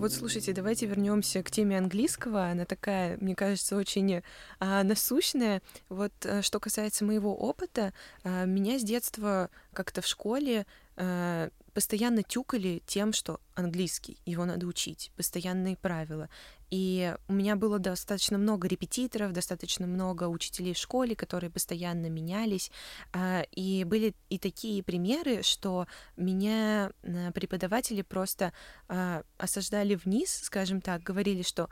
вот 0.00 0.12
слушайте, 0.14 0.54
давайте 0.54 0.86
вернемся 0.86 1.42
к 1.42 1.50
теме 1.50 1.76
английского. 1.76 2.46
Она 2.46 2.64
такая, 2.64 3.18
мне 3.20 3.34
кажется, 3.34 3.76
очень 3.76 4.22
а, 4.58 4.82
насущная. 4.82 5.60
Вот 5.90 6.12
а, 6.24 6.40
что 6.40 6.58
касается 6.58 7.04
моего 7.04 7.36
опыта, 7.36 7.92
а, 8.24 8.46
меня 8.46 8.78
с 8.78 8.82
детства 8.82 9.50
как-то 9.74 10.00
в 10.00 10.06
школе 10.06 10.66
а, 11.02 11.48
постоянно 11.72 12.22
тюкали 12.22 12.82
тем, 12.86 13.14
что 13.14 13.40
английский, 13.54 14.18
его 14.26 14.44
надо 14.44 14.66
учить, 14.66 15.10
постоянные 15.16 15.76
правила. 15.76 16.28
И 16.70 17.16
у 17.26 17.32
меня 17.32 17.56
было 17.56 17.78
достаточно 17.78 18.36
много 18.36 18.68
репетиторов, 18.68 19.32
достаточно 19.32 19.86
много 19.86 20.24
учителей 20.24 20.74
в 20.74 20.78
школе, 20.78 21.16
которые 21.16 21.50
постоянно 21.50 22.10
менялись. 22.10 22.70
А, 23.14 23.44
и 23.50 23.84
были 23.84 24.14
и 24.28 24.38
такие 24.38 24.82
примеры, 24.82 25.42
что 25.42 25.86
меня 26.18 26.92
э, 27.02 27.32
преподаватели 27.32 28.02
просто 28.02 28.52
осаждали 29.38 29.94
вниз, 29.94 30.40
скажем 30.42 30.80
так, 30.80 31.02
говорили, 31.02 31.42
что 31.42 31.70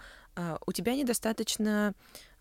у 0.67 0.73
тебя 0.73 0.95
недостаточно 0.95 1.95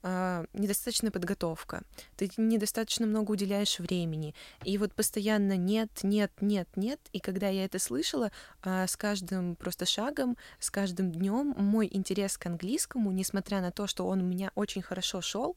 э, 0.03 0.45
недостаточная 0.53 1.11
подготовка, 1.11 1.83
ты 2.15 2.29
недостаточно 2.37 3.05
много 3.05 3.31
уделяешь 3.31 3.79
времени. 3.79 4.35
И 4.63 4.77
вот 4.77 4.93
постоянно 4.93 5.57
нет, 5.57 5.89
нет, 6.03 6.31
нет, 6.41 6.67
нет. 6.75 6.99
И 7.13 7.19
когда 7.19 7.49
я 7.49 7.65
это 7.65 7.79
слышала, 7.79 8.31
э, 8.63 8.87
с 8.87 8.95
каждым 8.95 9.55
просто 9.55 9.85
шагом, 9.85 10.37
с 10.59 10.69
каждым 10.69 11.11
днем 11.11 11.55
мой 11.57 11.89
интерес 11.91 12.37
к 12.37 12.45
английскому, 12.45 13.11
несмотря 13.11 13.61
на 13.61 13.71
то, 13.71 13.87
что 13.87 14.07
он 14.07 14.21
у 14.21 14.25
меня 14.25 14.51
очень 14.55 14.81
хорошо 14.81 15.21
шел, 15.21 15.55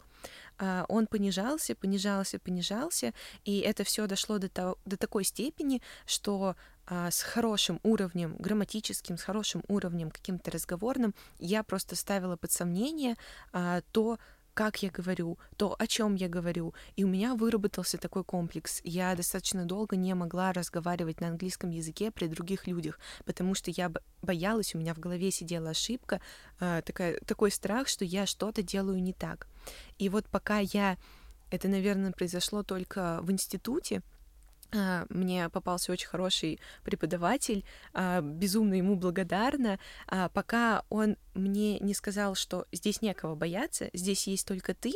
он 0.89 1.07
понижался, 1.07 1.75
понижался, 1.75 2.39
понижался, 2.39 3.15
и 3.47 3.61
это 3.61 3.83
все 3.83 4.07
дошло 4.07 4.37
до, 4.37 4.51
того, 4.51 4.77
до 4.85 4.99
такой 4.99 5.25
степени, 5.25 5.81
что 6.05 6.57
с 6.91 7.23
хорошим 7.23 7.79
уровнем 7.83 8.37
грамматическим, 8.39 9.17
с 9.17 9.23
хорошим 9.23 9.63
уровнем 9.69 10.11
каким-то 10.11 10.51
разговорным, 10.51 11.15
я 11.39 11.63
просто 11.63 11.95
ставила 11.95 12.37
под 12.37 12.51
сомнение 12.51 13.17
а, 13.53 13.83
то, 13.93 14.19
как 14.55 14.83
я 14.83 14.91
говорю, 14.91 15.39
то, 15.57 15.77
о 15.79 15.87
чем 15.87 16.17
я 16.17 16.29
говорю. 16.29 16.75
И 16.97 17.05
у 17.05 17.09
меня 17.09 17.35
выработался 17.35 17.97
такой 17.97 18.25
комплекс. 18.25 18.81
Я 18.85 19.15
достаточно 19.15 19.65
долго 19.65 19.97
не 19.97 20.15
могла 20.15 20.53
разговаривать 20.53 21.21
на 21.21 21.29
английском 21.29 21.71
языке 21.71 22.11
при 22.11 22.27
других 22.27 22.67
людях, 22.67 22.99
потому 23.25 23.55
что 23.55 23.71
я 23.71 23.91
боялась, 24.23 24.75
у 24.75 24.79
меня 24.79 24.93
в 24.95 24.99
голове 24.99 25.31
сидела 25.31 25.71
ошибка, 25.71 26.21
э, 26.59 26.83
такая, 26.85 27.21
такой 27.21 27.51
страх, 27.51 27.89
что 27.89 28.05
я 28.05 28.27
что-то 28.27 28.63
делаю 28.63 29.03
не 29.03 29.13
так. 29.13 29.47
И 29.99 30.09
вот 30.09 30.27
пока 30.27 30.59
я... 30.59 30.99
Это, 31.51 31.69
наверное, 31.69 32.13
произошло 32.13 32.63
только 32.63 33.21
в 33.23 33.33
институте, 33.33 33.99
а, 33.99 34.20
мне 35.09 35.49
попался 35.49 35.93
очень 35.93 36.09
хороший 36.09 36.61
преподаватель, 36.85 37.65
а, 37.93 38.21
безумно 38.21 38.75
ему 38.75 38.97
благодарна, 38.97 39.79
а, 40.07 40.29
пока 40.29 40.85
он 40.89 41.17
мне 41.35 41.79
не 41.79 41.95
сказал, 41.95 42.35
что 42.35 42.67
здесь 42.73 43.03
некого 43.03 43.35
бояться, 43.35 43.91
здесь 43.93 44.27
есть 44.27 44.47
только 44.47 44.75
ты 44.75 44.93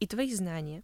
и 0.00 0.06
твои 0.06 0.34
знания. 0.34 0.82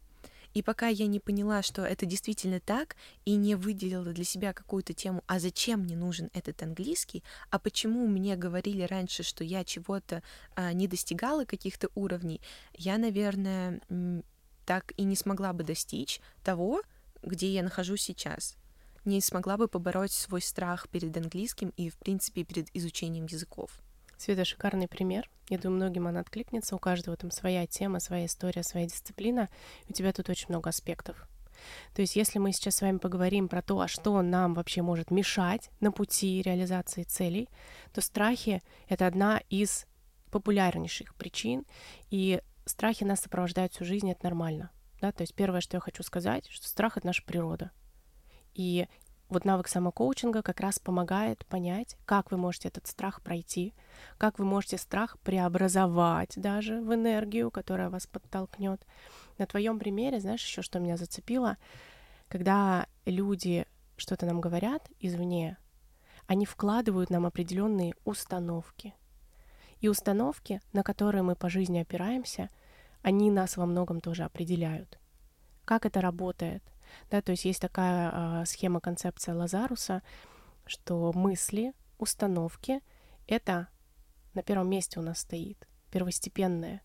И 0.55 0.62
пока 0.62 0.89
я 0.89 1.06
не 1.06 1.19
поняла, 1.19 1.62
что 1.62 1.83
это 1.83 2.05
действительно 2.05 2.61
так, 2.61 2.97
и 3.24 3.36
не 3.36 3.55
выделила 3.55 4.12
для 4.12 4.24
себя 4.24 4.52
какую-то 4.52 4.92
тему, 4.92 5.24
а 5.27 5.39
зачем 5.39 5.80
мне 5.80 5.96
нужен 5.96 6.30
этот 6.34 6.62
английский, 6.62 7.22
а 7.50 7.58
почему 7.58 8.06
мне 8.06 8.36
говорили 8.36 8.83
раньше, 8.83 9.22
что 9.22 9.44
я 9.44 9.64
чего-то 9.64 10.22
а, 10.55 10.72
не 10.72 10.89
достигала 10.89 11.44
каких-то 11.44 11.89
уровней, 11.94 12.41
я, 12.74 12.98
наверное, 12.98 13.80
так 14.67 14.92
и 14.96 15.05
не 15.05 15.17
смогла 15.17 15.52
бы 15.52 15.64
достичь 15.64 16.20
того, 16.44 16.83
где 17.22 17.52
я 17.52 17.62
нахожусь 17.62 18.02
сейчас. 18.02 18.56
Не 19.04 19.20
смогла 19.20 19.56
бы 19.56 19.68
побороть 19.68 20.12
свой 20.12 20.40
страх 20.40 20.88
перед 20.88 21.16
английским 21.16 21.72
и, 21.76 21.90
в 21.90 21.96
принципе, 21.96 22.44
перед 22.44 22.68
изучением 22.74 23.26
языков. 23.26 23.80
Света, 24.16 24.44
шикарный 24.44 24.86
пример. 24.86 25.28
Я 25.48 25.58
думаю, 25.58 25.78
многим 25.78 26.06
она 26.06 26.20
откликнется. 26.20 26.77
У 26.77 26.78
каждого 26.78 27.16
там 27.16 27.32
своя 27.32 27.66
тема, 27.66 27.98
своя 27.98 28.27
история, 28.27 28.62
своя 28.62 28.86
дисциплина. 28.86 29.48
У 29.88 29.92
тебя 29.92 30.12
тут 30.12 30.28
очень 30.28 30.46
много 30.48 30.70
аспектов. 30.70 31.27
То 31.94 32.02
есть, 32.02 32.16
если 32.16 32.38
мы 32.38 32.52
сейчас 32.52 32.77
с 32.77 32.82
вами 32.82 32.98
поговорим 32.98 33.48
про 33.48 33.62
то, 33.62 33.80
а 33.80 33.88
что 33.88 34.20
нам 34.22 34.55
вообще 34.55 34.82
может 34.82 35.11
мешать 35.11 35.70
на 35.80 35.90
пути 35.90 36.42
реализации 36.42 37.02
целей, 37.02 37.48
то 37.92 38.00
страхи— 38.00 38.62
это 38.88 39.06
одна 39.06 39.40
из 39.48 39.86
популярнейших 40.30 41.14
причин, 41.14 41.66
и 42.11 42.40
страхи 42.64 43.05
нас 43.05 43.20
сопровождают 43.20 43.74
всю 43.74 43.84
жизнь, 43.84 44.11
это 44.11 44.24
нормально. 44.24 44.70
Да? 45.02 45.11
То 45.11 45.24
есть 45.24 45.35
первое, 45.35 45.61
что 45.61 45.77
я 45.77 45.80
хочу 45.80 46.05
сказать, 46.05 46.46
что 46.48 46.68
страх— 46.68 46.96
это 46.96 47.08
наша 47.08 47.24
природа. 47.24 47.73
И 48.55 48.86
вот 49.29 49.45
навык 49.45 49.67
самокоучинга 49.67 50.42
как 50.42 50.61
раз 50.61 50.79
помогает 50.79 51.45
понять, 51.46 51.96
как 52.05 52.30
вы 52.30 52.36
можете 52.36 52.68
этот 52.68 52.86
страх 52.86 53.20
пройти, 53.20 53.74
как 54.17 54.39
вы 54.39 54.45
можете 54.45 54.79
страх 54.79 55.18
преобразовать 55.18 56.35
даже 56.36 56.80
в 56.80 56.95
энергию, 56.95 57.51
которая 57.51 57.91
вас 57.91 58.07
подтолкнет. 58.07 58.86
На 59.39 59.46
твоем 59.46 59.80
примере, 59.80 60.20
знаешь, 60.20 60.45
еще 60.45 60.62
что 60.62 60.79
меня 60.79 60.96
зацепило, 60.96 61.57
когда 62.29 62.86
люди 63.05 63.67
что-то 63.96 64.24
нам 64.24 64.41
говорят 64.41 64.89
извне, 65.01 65.57
они 66.29 66.46
вкладывают 66.46 67.11
нам 67.11 67.27
определенные 67.27 67.95
установки. 68.05 68.95
И 69.80 69.89
установки, 69.89 70.61
на 70.73 70.85
которые 70.85 71.24
мы 71.24 71.35
по 71.35 71.51
жизни 71.51 71.80
опираемся— 71.80 72.51
они 73.02 73.30
нас 73.30 73.57
во 73.57 73.67
многом 73.67 74.01
тоже 74.01 74.24
определяют. 74.24 74.98
Как 75.64 75.86
это 75.86 76.01
работает? 76.01 76.63
Да, 77.11 77.23
то 77.23 77.33
есть 77.33 77.45
есть 77.45 77.61
такая 77.61 78.42
э, 78.42 78.45
схема, 78.46 78.80
концепция 78.80 79.35
Лазаруса, 79.35 80.02
что 80.67 81.12
мысли, 81.12 81.73
установки— 81.98 82.80
это 83.27 83.68
на 84.35 84.42
первом 84.42 84.70
месте 84.70 84.98
у 84.98 85.02
нас 85.02 85.20
стоит, 85.20 85.67
первостепенное. 85.91 86.83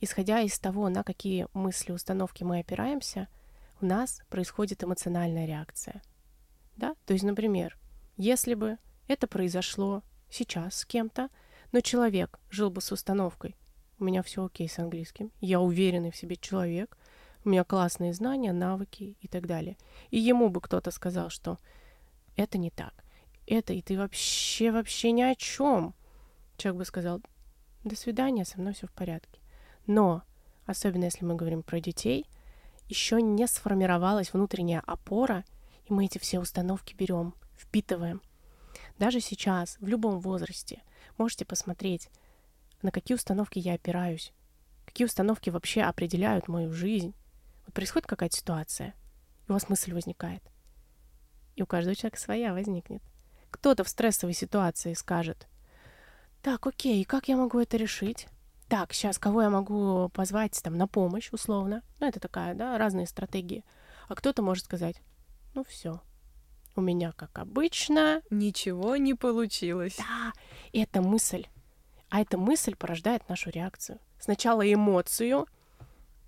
Исходя 0.00 0.40
из 0.40 0.58
того, 0.58 0.88
на 0.88 1.02
какие 1.02 1.46
мысли, 1.54 1.92
установки 1.92 2.42
мы 2.42 2.60
опираемся, 2.60 3.28
у 3.80 3.86
нас 3.86 4.20
происходит 4.28 4.82
эмоциональная 4.82 5.46
реакция. 5.46 6.02
Да? 6.76 6.94
То 7.06 7.12
есть, 7.12 7.24
например, 7.24 7.78
если 8.16 8.54
бы 8.54 8.78
это 9.08 9.26
произошло 9.26 10.02
сейчас 10.30 10.76
с 10.76 10.84
кем-то, 10.84 11.28
но 11.72 11.80
человек 11.80 12.38
жил 12.50 12.70
бы 12.70 12.80
с 12.80 12.92
установкой 12.92 13.56
у 14.04 14.06
меня 14.06 14.22
все 14.22 14.44
окей 14.44 14.68
с 14.68 14.78
английским, 14.78 15.32
я 15.40 15.60
уверенный 15.60 16.10
в 16.10 16.16
себе 16.16 16.36
человек, 16.36 16.98
у 17.42 17.48
меня 17.48 17.64
классные 17.64 18.12
знания, 18.12 18.52
навыки 18.52 19.16
и 19.22 19.28
так 19.28 19.46
далее. 19.46 19.78
И 20.10 20.18
ему 20.18 20.50
бы 20.50 20.60
кто-то 20.60 20.90
сказал, 20.90 21.30
что 21.30 21.58
это 22.36 22.58
не 22.58 22.70
так, 22.70 22.92
это, 23.46 23.72
и 23.72 23.80
ты 23.80 23.96
вообще, 23.96 24.72
вообще 24.72 25.10
ни 25.12 25.22
о 25.22 25.34
чем. 25.34 25.94
Человек 26.58 26.80
бы 26.80 26.84
сказал, 26.84 27.22
до 27.82 27.96
свидания, 27.96 28.44
со 28.44 28.60
мной 28.60 28.74
все 28.74 28.86
в 28.86 28.92
порядке. 28.92 29.40
Но, 29.86 30.22
особенно 30.66 31.04
если 31.04 31.24
мы 31.24 31.34
говорим 31.34 31.62
про 31.62 31.80
детей, 31.80 32.26
еще 32.90 33.22
не 33.22 33.46
сформировалась 33.46 34.34
внутренняя 34.34 34.82
опора, 34.86 35.44
и 35.86 35.94
мы 35.94 36.04
эти 36.04 36.18
все 36.18 36.40
установки 36.40 36.94
берем, 36.94 37.34
впитываем. 37.56 38.20
Даже 38.98 39.20
сейчас, 39.20 39.78
в 39.80 39.86
любом 39.86 40.20
возрасте, 40.20 40.82
можете 41.16 41.46
посмотреть, 41.46 42.10
на 42.84 42.92
какие 42.92 43.16
установки 43.16 43.58
я 43.58 43.74
опираюсь, 43.74 44.32
какие 44.84 45.06
установки 45.06 45.50
вообще 45.50 45.82
определяют 45.82 46.48
мою 46.48 46.72
жизнь. 46.72 47.14
Вот 47.64 47.74
происходит 47.74 48.06
какая-то 48.06 48.36
ситуация, 48.36 48.94
и 49.48 49.50
у 49.50 49.54
вас 49.54 49.68
мысль 49.68 49.92
возникает. 49.92 50.42
И 51.56 51.62
у 51.62 51.66
каждого 51.66 51.96
человека 51.96 52.20
своя 52.20 52.52
возникнет. 52.52 53.02
Кто-то 53.50 53.84
в 53.84 53.88
стрессовой 53.88 54.34
ситуации 54.34 54.92
скажет, 54.94 55.48
так, 56.42 56.66
окей, 56.66 57.04
как 57.04 57.28
я 57.28 57.36
могу 57.36 57.58
это 57.58 57.76
решить? 57.76 58.28
Так, 58.68 58.92
сейчас 58.92 59.18
кого 59.18 59.42
я 59.42 59.50
могу 59.50 60.10
позвать 60.10 60.60
там 60.62 60.76
на 60.76 60.86
помощь, 60.86 61.30
условно? 61.32 61.82
Ну, 62.00 62.06
это 62.06 62.20
такая, 62.20 62.54
да, 62.54 62.76
разные 62.76 63.06
стратегии. 63.06 63.64
А 64.08 64.14
кто-то 64.14 64.42
может 64.42 64.64
сказать, 64.64 65.00
ну 65.54 65.64
все, 65.64 66.02
у 66.76 66.80
меня, 66.80 67.12
как 67.12 67.38
обычно... 67.38 68.20
Ничего 68.30 68.96
не 68.96 69.14
получилось. 69.14 69.96
Да, 69.96 70.32
это 70.72 71.00
мысль. 71.00 71.46
А 72.14 72.20
эта 72.20 72.38
мысль 72.38 72.76
порождает 72.76 73.28
нашу 73.28 73.50
реакцию. 73.50 73.98
Сначала 74.20 74.62
эмоцию. 74.72 75.48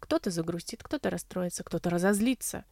Кто-то 0.00 0.30
загрустит, 0.30 0.82
кто-то 0.82 1.10
расстроится, 1.10 1.62
кто-то 1.62 1.90
разозлится, 1.90 2.64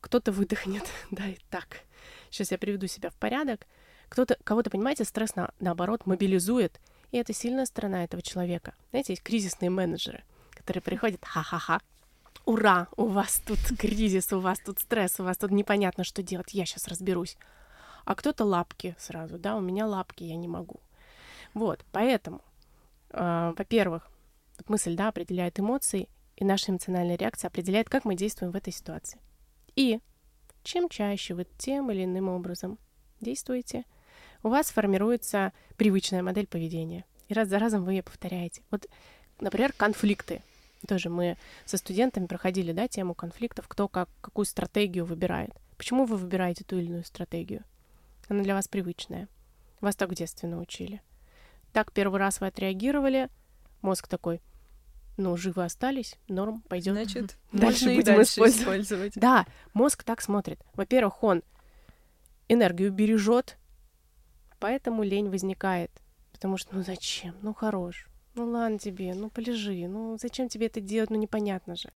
кто-то 0.00 0.32
выдохнет. 0.32 0.82
да, 1.12 1.28
и 1.28 1.36
так. 1.48 1.82
Сейчас 2.28 2.50
я 2.50 2.58
приведу 2.58 2.88
себя 2.88 3.10
в 3.10 3.14
порядок. 3.14 3.68
Кто-то, 4.08 4.36
кого-то, 4.42 4.68
понимаете, 4.68 5.04
стресс 5.04 5.36
на, 5.36 5.52
наоборот 5.60 6.04
мобилизует. 6.04 6.80
И 7.12 7.18
это 7.18 7.32
сильная 7.32 7.66
сторона 7.66 8.02
этого 8.02 8.20
человека. 8.20 8.74
Знаете, 8.90 9.12
есть 9.12 9.22
кризисные 9.22 9.70
менеджеры, 9.70 10.24
которые 10.50 10.82
приходят, 10.82 11.24
ха-ха-ха, 11.24 11.80
ура, 12.44 12.88
у 12.96 13.06
вас 13.06 13.40
тут 13.46 13.60
кризис, 13.78 14.32
у 14.32 14.40
вас 14.40 14.58
тут 14.58 14.80
стресс, 14.80 15.20
у 15.20 15.22
вас 15.22 15.38
тут 15.38 15.52
непонятно, 15.52 16.02
что 16.02 16.20
делать, 16.20 16.52
я 16.52 16.66
сейчас 16.66 16.88
разберусь. 16.88 17.36
А 18.04 18.16
кто-то 18.16 18.44
лапки 18.44 18.96
сразу, 18.98 19.38
да, 19.38 19.54
у 19.54 19.60
меня 19.60 19.86
лапки, 19.86 20.24
я 20.24 20.34
не 20.34 20.48
могу. 20.48 20.80
Вот, 21.54 21.84
поэтому, 21.92 22.42
э, 23.10 23.54
во-первых, 23.56 24.10
вот 24.58 24.68
мысль, 24.68 24.94
да, 24.94 25.08
определяет 25.08 25.58
эмоции, 25.60 26.08
и 26.36 26.44
наша 26.44 26.72
эмоциональная 26.72 27.16
реакция 27.16 27.48
определяет, 27.48 27.88
как 27.88 28.04
мы 28.04 28.14
действуем 28.14 28.52
в 28.52 28.56
этой 28.56 28.72
ситуации. 28.72 29.20
И 29.76 30.00
чем 30.62 30.88
чаще 30.88 31.34
вы 31.34 31.46
тем 31.58 31.90
или 31.90 32.04
иным 32.04 32.28
образом 32.28 32.78
действуете, 33.20 33.84
у 34.42 34.48
вас 34.48 34.70
формируется 34.70 35.52
привычная 35.76 36.22
модель 36.22 36.46
поведения. 36.46 37.04
И 37.28 37.34
раз 37.34 37.48
за 37.48 37.58
разом 37.58 37.84
вы 37.84 37.94
ее 37.94 38.02
повторяете. 38.02 38.62
Вот, 38.70 38.86
например, 39.40 39.72
конфликты. 39.72 40.42
Тоже 40.86 41.10
мы 41.10 41.36
со 41.64 41.76
студентами 41.76 42.26
проходили, 42.26 42.72
да, 42.72 42.88
тему 42.88 43.14
конфликтов, 43.14 43.68
кто 43.68 43.88
как, 43.88 44.08
какую 44.20 44.46
стратегию 44.46 45.04
выбирает. 45.04 45.52
Почему 45.76 46.04
вы 46.04 46.16
выбираете 46.16 46.64
ту 46.64 46.76
или 46.76 46.86
иную 46.86 47.04
стратегию? 47.04 47.62
Она 48.28 48.42
для 48.42 48.54
вас 48.54 48.68
привычная. 48.68 49.28
Вас 49.80 49.96
так 49.96 50.10
в 50.10 50.14
детстве 50.14 50.48
научили. 50.48 51.00
Так 51.72 51.92
первый 51.92 52.18
раз 52.20 52.40
вы 52.40 52.48
отреагировали, 52.48 53.28
мозг 53.80 54.08
такой, 54.08 54.40
ну, 55.16 55.36
живы 55.36 55.64
остались, 55.64 56.16
норм, 56.28 56.62
пойдем. 56.68 56.92
Значит, 56.94 57.38
дальше 57.52 57.86
можно 57.86 57.94
будем 57.94 58.00
и 58.00 58.04
дальше 58.16 58.32
использовать. 58.32 58.82
использовать. 58.84 59.12
Да, 59.16 59.46
мозг 59.74 60.04
так 60.04 60.20
смотрит. 60.20 60.60
Во-первых, 60.74 61.22
он 61.22 61.42
энергию 62.48 62.92
бережет, 62.92 63.58
поэтому 64.58 65.02
лень 65.02 65.30
возникает. 65.30 65.90
Потому 66.32 66.56
что, 66.56 66.74
ну 66.74 66.82
зачем? 66.82 67.34
Ну 67.42 67.54
хорош. 67.54 68.08
Ну 68.34 68.46
ладно 68.50 68.78
тебе, 68.78 69.14
ну 69.14 69.30
полежи. 69.30 69.86
Ну 69.86 70.16
зачем 70.18 70.48
тебе 70.48 70.66
это 70.66 70.80
делать? 70.80 71.10
Ну 71.10 71.16
непонятно 71.16 71.76
же. 71.76 71.90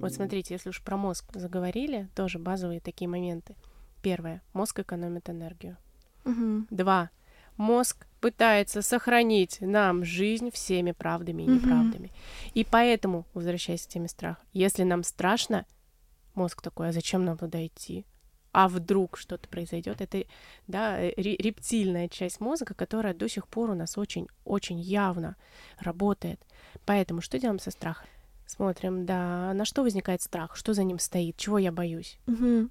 Вот 0.00 0.12
смотрите, 0.12 0.54
если 0.54 0.68
уж 0.68 0.82
про 0.82 0.96
мозг 0.98 1.24
заговорили, 1.34 2.08
тоже 2.14 2.38
базовые 2.38 2.80
такие 2.80 3.08
моменты. 3.08 3.56
Первое. 4.02 4.42
Мозг 4.52 4.78
экономит 4.80 5.30
энергию. 5.30 5.78
Мгм. 6.24 6.66
Два. 6.70 7.10
Мозг 7.56 8.06
пытается 8.20 8.82
сохранить 8.82 9.58
нам 9.60 10.04
жизнь 10.04 10.50
всеми 10.50 10.92
правдами 10.92 11.42
и 11.42 11.46
неправдами. 11.46 12.10
И 12.54 12.64
поэтому, 12.64 13.26
возвращаясь 13.34 13.86
к 13.86 13.88
теме 13.88 14.08
страха, 14.08 14.40
если 14.52 14.82
нам 14.82 15.02
страшно, 15.04 15.66
мозг 16.34 16.62
такой, 16.62 16.88
а 16.88 16.92
зачем 16.92 17.24
нам 17.24 17.38
туда 17.38 17.64
идти? 17.66 18.06
А 18.52 18.68
вдруг 18.68 19.18
что-то 19.18 19.48
произойдет? 19.48 20.00
Это 20.00 20.24
да, 20.68 21.00
э, 21.00 21.12
ре- 21.16 21.36
рептильная 21.36 22.08
часть 22.08 22.40
мозга, 22.40 22.72
которая 22.74 23.12
до 23.12 23.28
сих 23.28 23.48
пор 23.48 23.70
у 23.70 23.74
нас 23.74 23.98
очень-очень 23.98 24.78
явно 24.80 25.36
работает. 25.78 26.40
Поэтому 26.86 27.20
что 27.20 27.38
делаем 27.38 27.58
со 27.58 27.72
страхом? 27.72 28.06
Смотрим, 28.46 29.06
да, 29.06 29.52
на 29.54 29.64
что 29.64 29.82
возникает 29.82 30.22
страх, 30.22 30.54
что 30.56 30.72
за 30.72 30.84
ним 30.84 30.98
стоит, 30.98 31.36
чего 31.36 31.58
я 31.58 31.72
боюсь. 31.72 32.18
Мгм. 32.26 32.70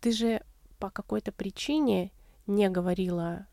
Ты 0.00 0.12
же 0.12 0.42
по 0.78 0.88
какой-то 0.88 1.30
причине 1.30 2.10
не 2.46 2.70
говорила 2.70 3.46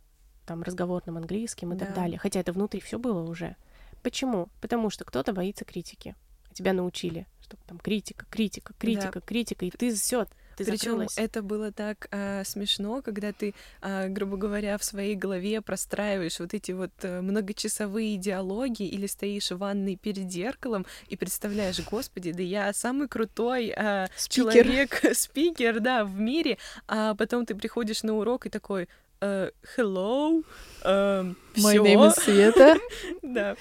там 0.48 0.64
разговорным 0.64 1.18
английским 1.18 1.74
и 1.74 1.78
так 1.78 1.90
Да. 1.90 1.96
далее. 1.96 2.18
Хотя 2.18 2.40
это 2.40 2.54
внутри 2.54 2.80
все 2.80 2.98
было 2.98 3.22
уже. 3.22 3.56
Почему? 4.02 4.50
Потому 4.62 4.90
что 4.90 5.06
кто-то 5.06 5.34
боится 5.34 5.66
критики. 5.66 6.16
Тебя 6.54 6.74
научили, 6.74 7.28
что 7.44 7.58
там 7.68 7.78
критика, 7.78 8.26
критика, 8.32 8.74
критика, 8.80 9.22
критика, 9.22 9.66
и 9.66 9.70
ты 9.70 9.94
все, 9.94 10.26
ты 10.58 10.66
Причем 10.66 11.08
это 11.18 11.44
было 11.44 11.72
так 11.72 12.08
а, 12.10 12.44
смешно, 12.44 13.04
когда 13.04 13.32
ты, 13.32 13.54
а, 13.80 14.08
грубо 14.08 14.38
говоря, 14.38 14.80
в 14.80 14.84
своей 14.84 15.16
голове 15.16 15.62
простраиваешь 15.62 16.40
вот 16.40 16.56
эти 16.56 16.72
вот 16.72 16.92
а, 17.04 17.22
многочасовые 17.22 18.18
диалоги 18.18 18.82
или 18.88 19.06
стоишь 19.06 19.52
в 19.52 19.58
ванной 19.58 19.98
перед 19.98 20.32
зеркалом 20.32 20.88
и 21.10 21.16
представляешь, 21.16 21.80
господи, 21.88 22.32
да 22.32 22.42
я 22.42 22.74
самый 22.74 23.08
крутой 23.08 23.68
Спикер. 24.16 24.54
человек, 24.54 25.02
спикер, 25.14 25.80
да, 25.80 26.04
в 26.06 26.20
мире, 26.20 26.58
а 26.88 27.14
потом 27.14 27.46
ты 27.46 27.54
приходишь 27.54 28.02
на 28.02 28.16
урок 28.16 28.48
и 28.48 28.50
такой, 28.50 28.90
э, 29.22 29.52
hello, 29.78 30.44
My 30.84 31.36
все, 31.56 31.84
name 31.84 32.08
is 32.08 32.20
Света. 32.20 32.76
да, 33.22 33.56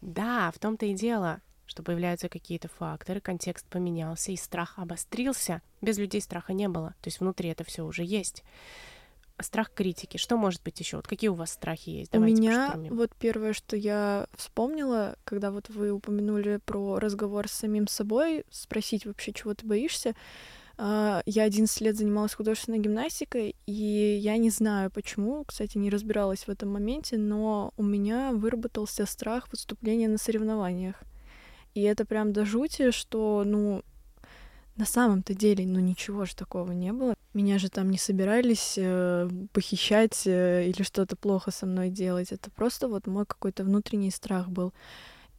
Да, 0.00 0.50
в 0.54 0.58
том-то 0.58 0.86
и 0.86 0.94
дело, 0.94 1.40
что 1.66 1.82
появляются 1.82 2.28
какие-то 2.28 2.68
факторы, 2.68 3.20
контекст 3.20 3.66
поменялся, 3.66 4.32
и 4.32 4.36
страх 4.36 4.74
обострился. 4.76 5.62
Без 5.80 5.98
людей 5.98 6.20
страха 6.20 6.52
не 6.52 6.68
было. 6.68 6.90
То 7.02 7.08
есть 7.08 7.20
внутри 7.20 7.50
это 7.50 7.64
все 7.64 7.84
уже 7.84 8.04
есть. 8.04 8.42
Страх 9.40 9.70
критики. 9.72 10.16
Что 10.16 10.36
может 10.36 10.62
быть 10.64 10.80
еще? 10.80 10.96
Вот 10.96 11.06
какие 11.06 11.28
у 11.30 11.34
вас 11.34 11.52
страхи 11.52 11.90
есть? 11.90 12.10
У 12.12 12.14
Давайте 12.16 12.40
меня 12.42 12.66
поштурмим. 12.66 12.96
вот 12.96 13.12
первое, 13.20 13.52
что 13.52 13.76
я 13.76 14.26
вспомнила, 14.34 15.16
когда 15.22 15.52
вот 15.52 15.68
вы 15.68 15.92
упомянули 15.92 16.56
про 16.64 16.98
разговор 16.98 17.46
с 17.46 17.52
самим 17.52 17.86
собой, 17.86 18.44
спросить 18.50 19.06
вообще, 19.06 19.32
чего 19.32 19.54
ты 19.54 19.64
боишься. 19.64 20.14
А, 20.80 21.22
Я 21.26 21.42
11 21.42 21.80
лет 21.80 21.96
занималась 21.96 22.34
художественной 22.34 22.78
гимнастикой, 22.78 23.56
и 23.66 23.72
я 24.22 24.36
не 24.36 24.50
знаю 24.50 24.92
почему, 24.92 25.44
кстати, 25.44 25.76
не 25.76 25.90
разбиралась 25.90 26.44
в 26.44 26.48
этом 26.48 26.70
моменте, 26.72 27.18
но 27.18 27.72
у 27.76 27.82
меня 27.82 28.30
выработался 28.32 29.04
страх 29.04 29.48
выступления 29.50 30.08
на 30.08 30.18
соревнованиях. 30.18 30.94
И 31.74 31.82
это 31.82 32.04
прям 32.04 32.32
до 32.32 32.44
жути, 32.44 32.92
что, 32.92 33.42
ну, 33.44 33.82
на 34.76 34.84
самом-то 34.84 35.34
деле, 35.34 35.66
ну 35.66 35.80
ничего 35.80 36.24
же 36.24 36.36
такого 36.36 36.70
не 36.70 36.92
было. 36.92 37.14
Меня 37.34 37.58
же 37.58 37.68
там 37.68 37.90
не 37.90 37.98
собирались 37.98 38.74
э, 38.76 39.28
похищать 39.52 40.22
э, 40.26 40.68
или 40.68 40.84
что-то 40.84 41.16
плохо 41.16 41.50
со 41.50 41.66
мной 41.66 41.90
делать. 41.90 42.30
Это 42.30 42.48
просто 42.52 42.86
вот 42.86 43.08
мой 43.08 43.26
какой-то 43.26 43.64
внутренний 43.64 44.12
страх 44.12 44.48
был. 44.48 44.72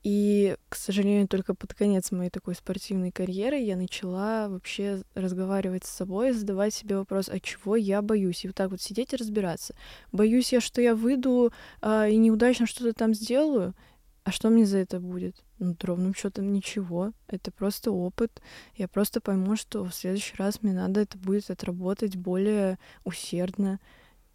И, 0.02 0.56
к 0.70 0.76
сожалению, 0.76 1.28
только 1.28 1.54
под 1.54 1.74
конец 1.74 2.12
моей 2.12 2.30
такой 2.30 2.56
спортивной 2.56 3.12
карьеры 3.12 3.58
я 3.58 3.76
начала 3.76 4.48
вообще 4.48 5.04
разговаривать 5.14 5.86
с 5.86 5.90
собой, 5.90 6.32
задавать 6.32 6.74
себе 6.74 6.98
вопрос, 6.98 7.28
а 7.28 7.40
чего 7.40 7.76
я 7.76 8.02
боюсь? 8.02 8.46
И 8.46 8.48
вот 8.48 8.56
так 8.56 8.72
вот 8.72 8.82
сидеть 8.82 9.14
и 9.14 9.18
разбираться. 9.18 9.76
Боюсь 10.14 10.54
я, 10.54 10.62
что 10.62 10.82
я 10.82 10.96
выйду 10.96 11.52
а, 11.82 12.08
и 12.08 12.16
неудачно 12.16 12.66
что-то 12.66 12.94
там 12.94 13.14
сделаю, 13.14 13.76
а 14.24 14.32
что 14.32 14.50
мне 14.50 14.66
за 14.66 14.78
это 14.78 15.00
будет? 15.00 15.44
Ну, 15.58 15.76
ровным 15.82 16.14
счетом 16.14 16.54
ничего. 16.54 17.12
Это 17.28 17.52
просто 17.52 17.92
опыт. 17.92 18.42
Я 18.76 18.88
просто 18.88 19.20
пойму, 19.20 19.56
что 19.56 19.84
в 19.84 19.94
следующий 19.94 20.36
раз 20.38 20.62
мне 20.62 20.72
надо 20.72 21.02
это 21.02 21.18
будет 21.18 21.50
отработать 21.50 22.16
более 22.16 22.78
усердно. 23.04 23.80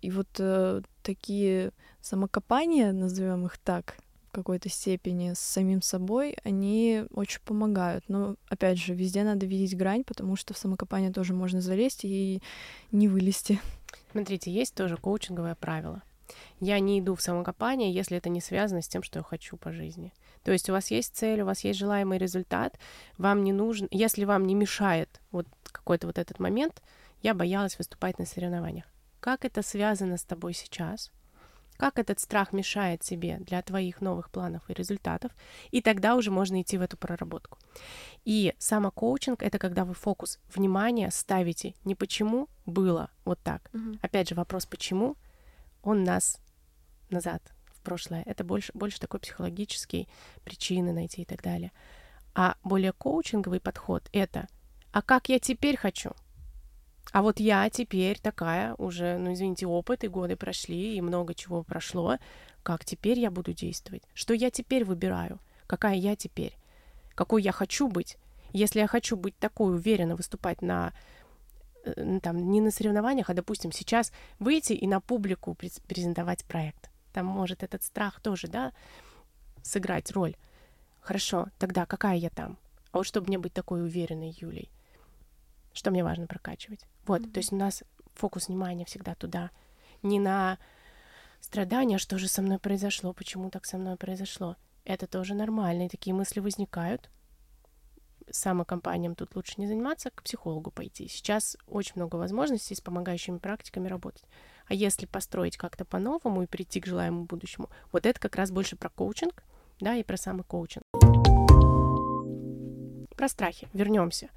И 0.02 0.10
вот 0.10 0.28
э, 0.38 0.82
такие 1.02 1.70
самокопания, 2.00 2.93
назовем 2.93 3.46
их 3.46 3.56
так, 3.58 3.96
какой-то 4.34 4.69
степени 4.69 5.32
с 5.32 5.38
самим 5.38 5.81
собой, 5.81 6.36
они 6.44 7.04
очень 7.14 7.40
помогают. 7.40 8.04
Но, 8.08 8.36
опять 8.48 8.78
же, 8.78 8.94
везде 8.94 9.25
надо 9.25 9.46
видеть 9.46 9.76
грань, 9.76 10.04
потому 10.04 10.36
что 10.36 10.52
в 10.52 10.58
самокопание 10.58 11.12
тоже 11.12 11.32
можно 11.32 11.60
залезть 11.60 12.04
и 12.04 12.42
не 12.92 13.08
вылезти. 13.08 13.60
Смотрите, 14.12 14.50
есть 14.50 14.75
тоже 14.75 14.96
коучинговое 14.96 15.54
правило. 15.54 16.02
Я 16.60 16.78
не 16.81 17.00
иду 17.00 17.14
в 17.14 17.22
самокопание, 17.22 17.92
если 17.92 18.16
это 18.16 18.28
не 18.28 18.40
связано 18.40 18.82
с 18.82 18.88
тем, 18.88 19.02
что 19.02 19.20
я 19.20 19.22
хочу 19.22 19.56
по 19.56 19.72
жизни. 19.72 20.12
То 20.42 20.52
есть 20.52 20.69
у 20.69 20.72
вас 20.72 20.90
есть 20.90 21.16
цель, 21.16 21.42
у 21.42 21.46
вас 21.46 21.64
есть 21.64 21.78
желаемый 21.78 22.19
результат, 22.19 22.78
вам 23.19 23.44
не 23.44 23.52
нужен, 23.52 23.88
если 23.90 24.25
вам 24.25 24.46
не 24.46 24.54
мешает 24.54 25.20
вот 25.31 25.46
какой-то 25.72 26.06
вот 26.06 26.19
этот 26.19 26.38
момент, 26.38 26.82
я 27.22 27.34
боялась 27.34 27.78
выступать 27.78 28.19
на 28.19 28.26
соревнованиях. 28.26 28.84
Как 29.20 29.44
это 29.44 29.62
связано 29.62 30.19
с 30.19 30.24
тобой 30.24 30.53
сейчас? 30.53 31.10
Как 31.76 31.98
этот 31.98 32.20
страх 32.20 32.52
мешает 32.52 33.00
тебе 33.00 33.38
для 33.38 33.60
твоих 33.62 34.00
новых 34.00 34.31
планов 34.31 34.62
и 34.69 34.74
результатов? 34.74 35.32
И 35.70 35.81
тогда 35.81 36.14
уже 36.14 36.31
можно 36.31 36.62
идти 36.62 36.78
в 36.78 36.82
эту 36.82 36.96
проработку. 36.96 37.58
И 38.24 38.54
самокоучинг— 38.58 39.43
это 39.43 39.58
когда 39.58 39.84
вы 39.84 39.94
фокус 39.94 40.38
внимания 40.54 41.10
ставите 41.10 41.74
не 41.84 41.94
почему 41.94 42.48
было 42.64 43.10
вот 43.24 43.40
так. 43.43 43.70
Опять 44.02 44.28
же, 44.28 44.34
вопрос 44.34 44.66
«почему?» 44.66 45.16
он 45.82 46.02
нас 46.02 46.40
назад, 47.10 47.43
в 47.66 47.81
прошлое. 47.82 48.22
Это 48.24 48.43
больше, 48.43 48.72
больше 48.74 48.98
такой 48.98 49.20
психологический, 49.20 50.08
причины 50.44 50.93
найти 50.93 51.22
и 51.22 51.24
так 51.24 51.43
далее. 51.43 51.72
А 52.34 52.56
более 52.64 52.93
коучинговый 52.93 53.60
подход— 53.60 54.08
это 54.12 54.48
«а 54.93 55.02
как 55.02 55.28
я 55.28 55.38
теперь 55.38 55.76
хочу?» 55.76 56.12
А 57.13 57.23
вот 57.23 57.39
я 57.39 57.70
теперь 57.70 58.19
такая, 58.19 58.75
уже, 58.75 59.19
ну 59.19 59.32
извините, 59.32 59.67
опыт 59.67 60.05
и 60.05 60.08
годы 60.08 60.37
прошли, 60.37 60.96
и 60.96 61.01
много 61.01 61.34
чего 61.34 61.63
прошло. 61.63 62.19
Как 62.63 62.84
теперь 62.84 63.19
я 63.19 63.31
буду 63.31 63.53
действовать? 63.53 64.03
Что 64.15 64.34
я 64.34 64.51
теперь 64.51 64.84
выбираю? 64.84 65.39
Какая 65.67 65.94
я 65.94 66.17
теперь? 66.17 66.56
Какой 67.15 67.43
я 67.43 67.53
хочу 67.53 67.89
быть? 67.89 68.17
Если 68.53 68.81
я 68.81 68.87
хочу 68.87 69.17
быть 69.17 69.37
такой 69.39 69.75
уверенно 69.75 70.17
выступать 70.17 70.63
на 70.63 70.93
э, 71.84 72.20
там, 72.23 72.51
не 72.51 72.61
на 72.61 72.70
соревнованиях, 72.70 73.31
а, 73.31 73.34
допустим, 73.34 73.73
сейчас 73.73 74.13
выйти 74.39 74.73
и 74.73 74.87
на 74.87 75.01
публику 75.01 75.55
през- 75.55 75.81
презентовать 75.81 76.44
проект. 76.44 76.91
Там 77.13 77.27
может 77.27 77.63
этот 77.63 77.82
страх 77.82 78.20
тоже, 78.20 78.49
да, 78.49 78.73
сыграть 79.63 80.11
роль. 80.13 80.37
Хорошо, 81.01 81.49
тогда 81.58 81.87
какая 81.87 82.17
я 82.17 82.31
там? 82.31 82.56
А 82.93 82.99
вот 82.99 83.06
чтобы 83.06 83.27
мне 83.29 83.39
быть 83.39 83.53
такой 83.53 83.82
уверенной 83.82 84.34
Юлей, 84.41 84.70
что 85.74 85.90
мне 85.90 86.02
важно 86.02 86.26
прокачивать? 86.26 86.86
Вот, 87.06 87.31
то 87.32 87.38
есть 87.38 87.52
у 87.52 87.56
нас 87.56 87.82
фокус 88.14 88.48
внимания 88.48 88.86
всегда 88.86 89.14
туда, 89.14 89.50
не 90.02 90.19
на 90.19 90.58
страдания, 91.40 91.98
что 91.98 92.16
же 92.19 92.28
со 92.28 92.40
мной 92.40 92.58
произошло, 92.58 93.12
почему 93.12 93.50
так 93.50 93.66
со 93.66 93.76
мной 93.76 93.96
произошло. 93.96 94.56
Это 94.84 95.06
тоже 95.06 95.34
нормально, 95.34 95.86
и 95.86 95.88
такие 95.88 96.14
мысли 96.14 96.40
возникают. 96.40 97.10
Самокомпаниям 98.31 99.14
тут 99.14 99.36
лучше 99.36 99.54
не 99.58 99.66
заниматься, 99.66 100.10
к 100.10 100.22
психологу 100.22 100.70
пойти. 100.70 101.08
Сейчас 101.08 101.58
очень 101.66 101.94
много 101.96 102.16
возможностей 102.16 102.74
с 102.74 102.81
помогающими 102.81 103.38
практиками 103.38 103.88
работать. 103.88 104.24
А 104.66 104.74
если 104.74 105.04
построить 105.04 105.58
как-то 105.58 105.84
по-новому 105.84 106.43
и 106.43 106.46
прийти 106.46 106.81
к 106.81 106.86
желаемому 106.86 107.26
будущему, 107.26 107.69
вот 107.93 108.06
это 108.06 108.19
как 108.19 108.36
раз 108.36 108.50
больше 108.50 108.76
про 108.76 108.88
коучинг, 108.88 109.44
да, 109.81 109.94
и 109.96 110.02
про 110.02 110.16
самый 110.16 110.44
коучинг. 110.44 110.84
Про 113.16 113.28
страхи. 113.28 113.69
Вернемся. 113.72 114.31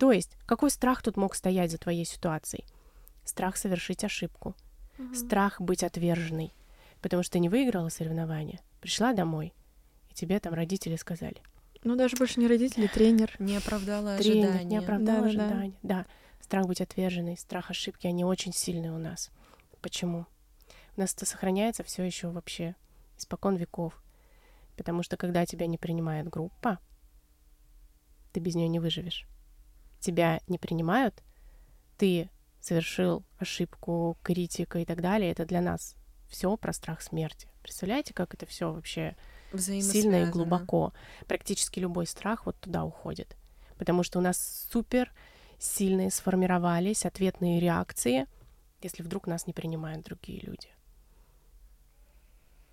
То 0.00 0.12
есть, 0.12 0.30
какой 0.46 0.70
страх 0.70 1.02
тут 1.02 1.18
мог 1.18 1.34
стоять 1.34 1.70
за 1.70 1.76
твоей 1.76 2.06
ситуацией? 2.06 2.64
Страх 3.22 3.58
совершить 3.58 4.02
ошибку. 4.02 4.56
угу. 4.98 5.14
страх 5.14 5.60
быть 5.60 5.84
отверженной, 5.84 6.54
потому 7.02 7.22
что 7.22 7.34
ты 7.34 7.38
не 7.38 7.50
выиграла 7.50 7.90
соревнование, 7.90 8.60
пришла 8.80 9.12
домой, 9.12 9.52
и 10.08 10.14
тебе 10.14 10.40
там 10.40 10.54
родители 10.54 10.96
сказали. 10.96 11.36
Ну, 11.84 11.96
даже 11.96 12.16
больше 12.16 12.40
не 12.40 12.46
родители, 12.46 12.86
тренер. 12.86 13.36
Не 13.38 13.58
оправдала 13.58 14.16
тренер, 14.16 14.48
ожидания. 14.48 14.64
не 14.64 14.78
оправдала 14.78 15.20
да, 15.20 15.26
ожидания. 15.26 15.74
Да. 15.82 15.94
да, 15.94 16.06
страх 16.40 16.66
быть 16.66 16.80
отверженной, 16.80 17.36
страх 17.36 17.70
ошибки, 17.70 18.06
они 18.06 18.24
очень 18.24 18.54
сильные 18.54 18.92
у 18.92 18.98
нас. 18.98 19.30
Почему? 19.82 20.24
У 20.96 21.00
нас 21.00 21.12
это 21.12 21.26
сохраняется 21.26 21.84
все 21.84 22.04
еще 22.04 22.28
вообще 22.28 22.74
испокон 23.18 23.56
веков. 23.56 24.02
Потому 24.78 25.02
что 25.02 25.18
когда 25.18 25.44
тебя 25.44 25.66
не 25.66 25.76
принимает 25.76 26.26
группа, 26.26 26.78
ты 28.32 28.40
без 28.40 28.54
нее 28.54 28.68
не 28.68 28.80
выживешь. 28.80 29.26
Тебя 30.00 30.40
не 30.48 30.58
принимают, 30.58 31.22
ты 31.96 32.30
совершил 32.60 33.24
ошибку, 33.38 34.16
критика 34.22 34.78
и 34.78 34.84
так 34.84 35.00
далее. 35.00 35.30
Это 35.30 35.44
для 35.44 35.60
нас 35.60 35.96
все 36.28 36.56
про 36.56 36.72
страх 36.72 37.02
смерти. 37.02 37.48
Представляете, 37.62 38.14
как 38.14 38.34
это 38.34 38.46
все 38.46 38.72
вообще 38.72 39.16
сильно 39.58 40.22
и 40.22 40.30
глубоко. 40.30 40.92
Практически 41.26 41.80
любой 41.80 42.06
страх 42.06 42.46
вот 42.46 42.58
туда 42.58 42.84
уходит. 42.84 43.36
Потому 43.76 44.02
что 44.02 44.18
у 44.18 44.22
нас 44.22 44.68
супер 44.70 45.12
сильные 45.58 46.10
сформировались 46.10 47.04
ответные 47.04 47.60
реакции, 47.60 48.26
если 48.82 49.02
вдруг 49.02 49.26
нас 49.26 49.46
не 49.46 49.52
принимают 49.52 50.04
другие 50.04 50.40
люди. 50.40 50.68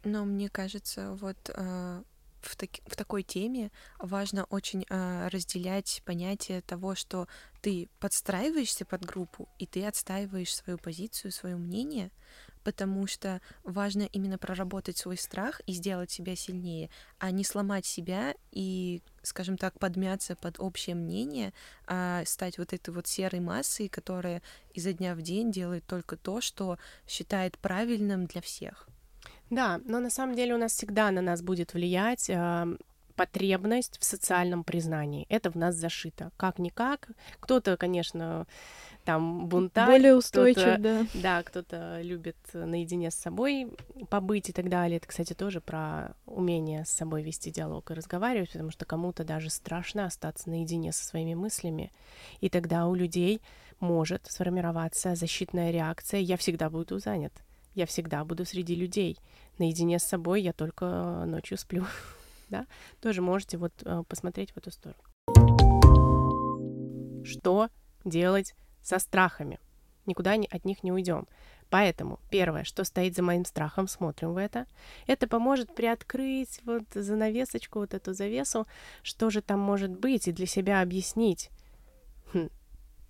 Но 0.03 0.24
мне 0.24 0.50
кажется, 0.50 1.13
вот 1.15 1.38
э, 1.53 2.03
в, 2.48 2.56
таки, 2.56 2.82
в 2.88 2.96
такой 2.96 3.24
теме 3.24 3.72
важно 4.00 4.46
очень 4.46 4.86
э, 4.89 5.27
разделять 5.30 6.01
понятие 6.06 6.62
того, 6.62 6.96
что 6.96 7.27
ты 7.62 7.89
подстраиваешься 8.00 8.86
под 8.86 9.06
группу 9.06 9.50
и 9.60 9.66
ты 9.66 9.86
отстаиваешь 9.86 10.56
свою 10.56 10.77
позицию, 10.77 11.32
свое 11.32 11.56
мнение, 11.56 12.12
потому 12.63 13.08
что 13.08 13.42
важно 13.63 14.04
именно 14.04 14.38
проработать 14.38 14.98
свой 14.98 15.18
страх 15.18 15.62
и 15.68 15.74
сделать 15.74 16.12
себя 16.12 16.36
сильнее, 16.36 16.89
а 17.20 17.32
не 17.32 17.44
сломать 17.44 17.86
себя 17.86 18.36
и, 18.51 19.01
скажем 19.22 19.58
так, 19.58 19.80
подмяться 19.80 20.36
под 20.36 20.60
общее 20.60 20.96
мнение, 20.96 21.54
а 21.86 22.24
стать 22.25 22.58
вот 22.58 22.74
этой 22.74 22.94
вот 22.94 23.08
серой 23.08 23.39
массой, 23.39 23.88
которая 23.88 24.42
изо 24.74 24.94
дня 24.94 25.16
в 25.16 25.22
день 25.22 25.51
делает 25.51 25.86
только 25.86 26.18
то, 26.18 26.42
что 26.42 26.77
считает 27.08 27.58
правильным 27.58 28.25
для 28.25 28.42
всех. 28.42 28.88
Да, 29.50 29.80
но 29.86 30.00
на 30.00 30.10
самом 30.10 30.36
деле 30.36 30.56
у 30.56 30.58
нас 30.58 30.74
всегда 30.74 31.12
на 31.12 31.22
нас 31.22 31.42
будет 31.42 31.74
влиять 31.74 32.30
э, 32.30 32.77
потребность 33.16 33.98
в 34.00 34.06
социальном 34.06 34.63
признании. 34.63 35.25
Это 35.30 35.51
в 35.51 35.56
нас 35.56 35.75
зашито. 35.75 36.32
Как-никак. 36.38 37.10
Кто-то, 37.39 37.75
конечно, 37.77 38.46
там 39.04 39.48
бунтарь. 39.48 39.89
Более 39.89 40.16
устойчив, 40.16 40.80
да. 40.80 41.06
Да, 41.13 41.44
кто-то 41.44 42.01
любит 42.01 42.38
наедине 42.54 43.10
с 43.10 43.16
собой 43.16 43.72
побыть 44.10 44.50
и 44.50 44.54
так 44.54 44.70
далее. 44.70 44.98
Это, 44.98 45.08
кстати, 45.08 45.34
тоже 45.34 45.62
про 45.62 46.13
умение 46.25 46.86
с 46.86 46.89
собой 46.89 47.24
вести 47.24 47.50
диалог 47.50 47.89
и 47.89 47.94
разговаривать, 47.94 48.51
потому 48.51 48.70
что 48.70 48.86
кому-то 48.86 49.24
даже 49.24 49.50
страшно 49.50 50.06
остаться 50.06 50.50
наедине 50.50 50.92
со 50.92 51.06
своими 51.06 51.34
мыслями. 51.34 51.92
И 52.42 52.50
тогда 52.50 52.88
у 52.88 52.96
людей 52.96 53.42
может 53.80 54.27
сформироваться 54.27 55.16
защитная 55.16 55.72
реакция 55.72 56.20
«я 56.20 56.36
всегда 56.38 56.70
буду 56.70 57.00
занят» 57.00 57.34
я 57.77 57.86
всегда 57.86 58.25
буду 58.25 58.43
среди 58.43 58.75
людей. 58.75 59.19
Наедине 59.60 60.00
с 60.00 60.03
собой 60.03 60.41
я 60.41 60.51
только 60.51 61.24
ночью 61.25 61.57
сплю. 61.60 61.86
да? 62.50 62.65
Тоже 63.00 63.22
можете 63.22 63.57
вот 63.57 63.72
э, 63.86 64.03
посмотреть 64.07 64.51
в 64.51 64.57
эту 64.57 64.72
сторону. 64.72 65.00
Что 67.24 67.69
делать 68.03 68.55
со 68.81 68.98
страхами? 68.98 69.60
Никуда 70.07 70.34
от 70.34 70.65
них 70.65 70.84
не 70.84 70.91
уйдем. 70.91 71.27
Поэтому 71.69 72.19
первое, 72.31 72.63
что 72.63 72.84
стоит 72.84 73.15
за 73.15 73.22
моим 73.22 73.46
страхом, 73.46 73.88
смотрим 73.88 74.34
в 74.34 74.38
это. 74.38 74.65
Это 75.05 75.27
поможет 75.27 75.75
приоткрыть 75.75 76.62
вот 76.63 76.84
занавесочку, 76.96 77.79
вот 77.79 77.93
эту 77.93 78.13
завесу, 78.13 78.65
что 79.03 79.29
же 79.29 79.41
там 79.41 79.60
может 79.60 79.91
быть, 79.91 80.27
и 80.27 80.31
для 80.31 80.48
себя 80.48 80.81
объяснить. 80.81 81.51
Хм, 82.34 82.50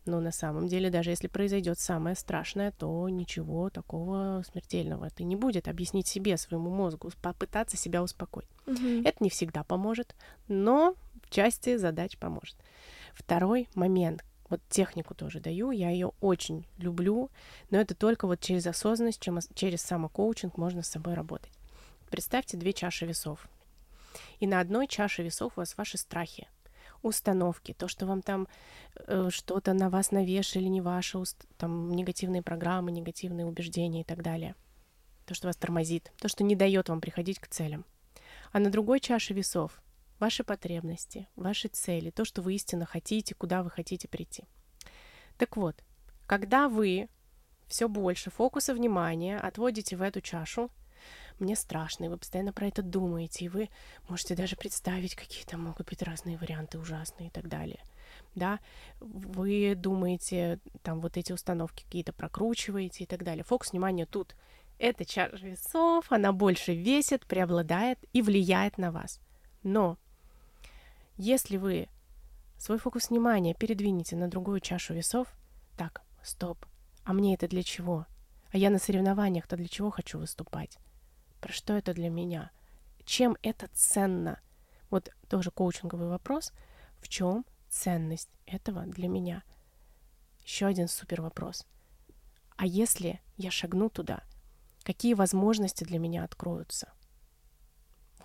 но 0.08 0.20
на 0.20 0.32
самом 0.32 0.68
деле, 0.68 0.90
даже 0.90 1.12
если 1.12 1.28
произойдет 1.28 1.80
самое 1.80 2.16
страшное, 2.16 2.72
то 2.72 3.08
ничего 3.10 3.70
такого 3.70 4.44
смертельного 4.50 5.06
это 5.06 5.24
не 5.24 5.36
будет. 5.36 5.68
Объяснить 5.68 6.08
себе, 6.08 6.38
своему 6.38 6.70
мозгу, 6.70 7.12
попытаться 7.22 7.78
себя 7.78 8.02
успокоить. 8.02 8.50
Угу. 8.66 9.04
Это 9.06 9.24
не 9.24 9.30
всегда 9.30 9.64
поможет, 9.64 10.16
но 10.48 10.96
в 11.24 11.30
части 11.30 11.78
задач 11.78 12.18
поможет. 12.18 12.56
Второй 13.14 13.68
момент. 13.76 14.24
Вот 14.50 14.62
технику 14.70 15.14
тоже 15.14 15.42
даю, 15.42 15.72
я 15.72 15.90
ее 15.90 16.14
очень 16.22 16.66
люблю, 16.78 17.30
но 17.70 17.80
это 17.80 17.94
только 17.96 18.28
вот 18.28 18.40
через 18.40 18.66
осознанность, 18.66 19.20
чем, 19.20 19.40
через 19.54 19.82
самокоучинг 19.82 20.58
можно 20.58 20.84
с 20.84 20.88
собой 20.88 21.16
работать. 21.16 21.52
Представьте 22.10 22.56
две 22.56 22.72
чаши 22.72 23.06
весов. 23.06 23.50
И 24.40 24.48
на 24.48 24.62
одной 24.62 24.88
чаше 24.88 25.22
весов 25.22 25.54
у 25.58 25.60
вас 25.60 25.76
ваши 25.78 25.98
страхи, 25.98 26.48
установки, 27.02 27.74
то, 27.74 27.88
что 27.88 28.06
вам 28.06 28.22
там 28.22 28.48
э, 28.96 29.30
что-то 29.32 29.74
на 29.74 29.90
вас 29.90 30.12
навешали, 30.12 30.66
не 30.66 30.82
ваши, 30.82 31.22
там 31.58 31.92
негативные 31.92 32.42
программы, 32.42 32.92
негативные 32.92 33.46
убеждения 33.46 34.02
и 34.02 34.04
так 34.04 34.24
далее. 34.24 34.56
То, 35.26 35.34
что 35.34 35.48
вас 35.48 35.58
тормозит, 35.58 36.12
то, 36.20 36.28
что 36.28 36.44
не 36.44 36.56
дает 36.56 36.90
вам 36.90 37.02
приходить 37.02 37.40
к 37.40 37.48
целям. 37.48 37.86
А 38.52 38.60
на 38.60 38.70
другой 38.70 39.00
чаше 39.00 39.34
весов 39.34 39.82
ваши 40.20 40.44
потребности, 40.44 41.28
ваши 41.36 41.68
цели, 41.68 42.10
то, 42.10 42.26
что 42.26 42.42
вы 42.42 42.56
истинно 42.56 42.86
хотите, 42.86 43.36
куда 43.36 43.64
вы 43.64 43.70
хотите 43.70 44.08
прийти. 44.08 44.46
Так 45.38 45.58
вот, 45.58 45.84
когда 46.26 46.68
вы 46.70 47.10
все 47.68 47.88
больше 47.88 48.32
фокуса 48.32 48.74
внимания 48.74 49.38
отводите 49.38 49.96
в 49.96 50.02
эту 50.02 50.22
чашу, 50.22 50.72
мне 51.40 51.56
страшно, 51.56 52.06
и 52.06 52.08
вы 52.08 52.18
постоянно 52.18 52.54
про 52.54 52.68
это 52.68 52.82
думаете, 52.82 53.46
и 53.46 53.50
вы 53.50 53.70
можете 54.08 54.36
даже 54.36 54.56
представить, 54.56 55.16
какие 55.16 55.44
там 55.46 55.64
могут 55.64 55.88
быть 55.88 56.02
разные 56.02 56.38
варианты 56.38 56.80
ужасные 56.80 57.28
и 57.28 57.32
так 57.32 57.48
далее. 57.48 57.80
Да, 58.36 58.60
вы 59.00 59.74
думаете, 59.76 60.60
там 60.84 61.02
вот 61.02 61.18
эти 61.18 61.34
установки 61.34 61.84
какие-то 61.84 62.14
прокручиваете 62.14 63.04
и 63.04 63.08
так 63.08 63.24
далее. 63.24 63.44
Фокус 63.44 63.72
внимания 63.72 64.06
тут. 64.06 64.36
Это 64.80 65.06
чаша 65.06 65.38
весов, 65.38 66.12
она 66.12 66.32
больше 66.32 66.76
весит, 66.76 67.26
преобладает 67.26 67.98
и 68.14 68.22
влияет 68.22 68.78
на 68.78 68.92
вас. 68.92 69.20
Но 69.64 69.98
если 71.18 71.58
вы 71.58 71.90
свой 72.58 72.78
фокус 72.78 73.10
внимания 73.10 73.56
передвинете 73.56 74.16
на 74.16 74.28
другую 74.28 74.60
чашу 74.60 74.94
весов, 74.94 75.28
так, 75.78 76.04
стоп, 76.24 76.66
а 77.04 77.14
мне 77.14 77.34
это 77.34 77.48
для 77.48 77.64
чего? 77.64 78.06
А 78.52 78.58
я 78.58 78.70
на 78.70 78.78
соревнованиях-то 78.78 79.58
для 79.58 79.68
чего 79.68 79.90
хочу 79.90 80.20
выступать? 80.20 80.78
Про 81.40 81.54
что 81.54 81.74
это 81.74 81.94
для 81.94 82.10
меня? 82.10 82.52
Чем 83.06 83.38
это 83.42 83.70
ценно? 83.74 84.40
Вот 84.90 85.12
тоже 85.30 85.52
коучинговый 85.52 86.08
вопрос. 86.08 86.52
В 87.00 87.08
чем 87.08 87.46
ценность 87.70 88.30
этого 88.46 88.84
для 88.84 89.08
меня? 89.08 89.44
Еще 90.44 90.66
один 90.66 90.88
супер 90.88 91.22
вопрос. 91.22 91.66
А 92.56 92.66
если 92.66 93.22
я 93.38 93.52
шагну 93.52 93.90
туда, 93.90 94.24
какие 94.84 95.14
возможности 95.14 95.84
для 95.84 96.00
меня 96.00 96.24
откроются? 96.24 96.92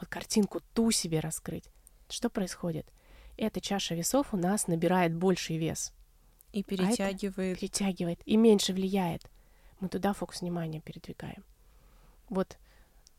Вот 0.01 0.09
картинку 0.09 0.61
ту 0.73 0.91
себе 0.91 1.21
раскрыть. 1.21 1.65
Что 2.09 2.31
происходит? 2.31 2.91
Эта 3.37 3.61
чаша 3.61 3.95
весов 3.95 4.33
у 4.33 4.37
нас 4.37 4.67
набирает 4.67 5.15
больший 5.15 5.59
вес. 5.59 5.93
И 6.53 6.63
перетягивает. 6.63 7.57
А 7.57 7.61
перетягивает. 7.61 8.21
И 8.27 8.37
меньше 8.37 8.73
влияет. 8.73 9.31
Мы 9.81 9.89
туда 9.89 10.13
фокус 10.13 10.41
внимания 10.41 10.81
передвигаем. 10.81 11.45
Вот 12.29 12.59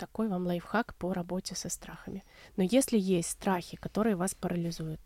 такой 0.04 0.28
вам 0.28 0.46
лайфхак 0.46 0.96
по 0.96 1.14
работе 1.14 1.56
со 1.56 1.70
страхами. 1.70 2.26
Но 2.58 2.64
если 2.64 2.98
есть 3.00 3.30
страхи, 3.30 3.78
которые 3.78 4.18
вас 4.18 4.36
парализуют, 4.36 5.00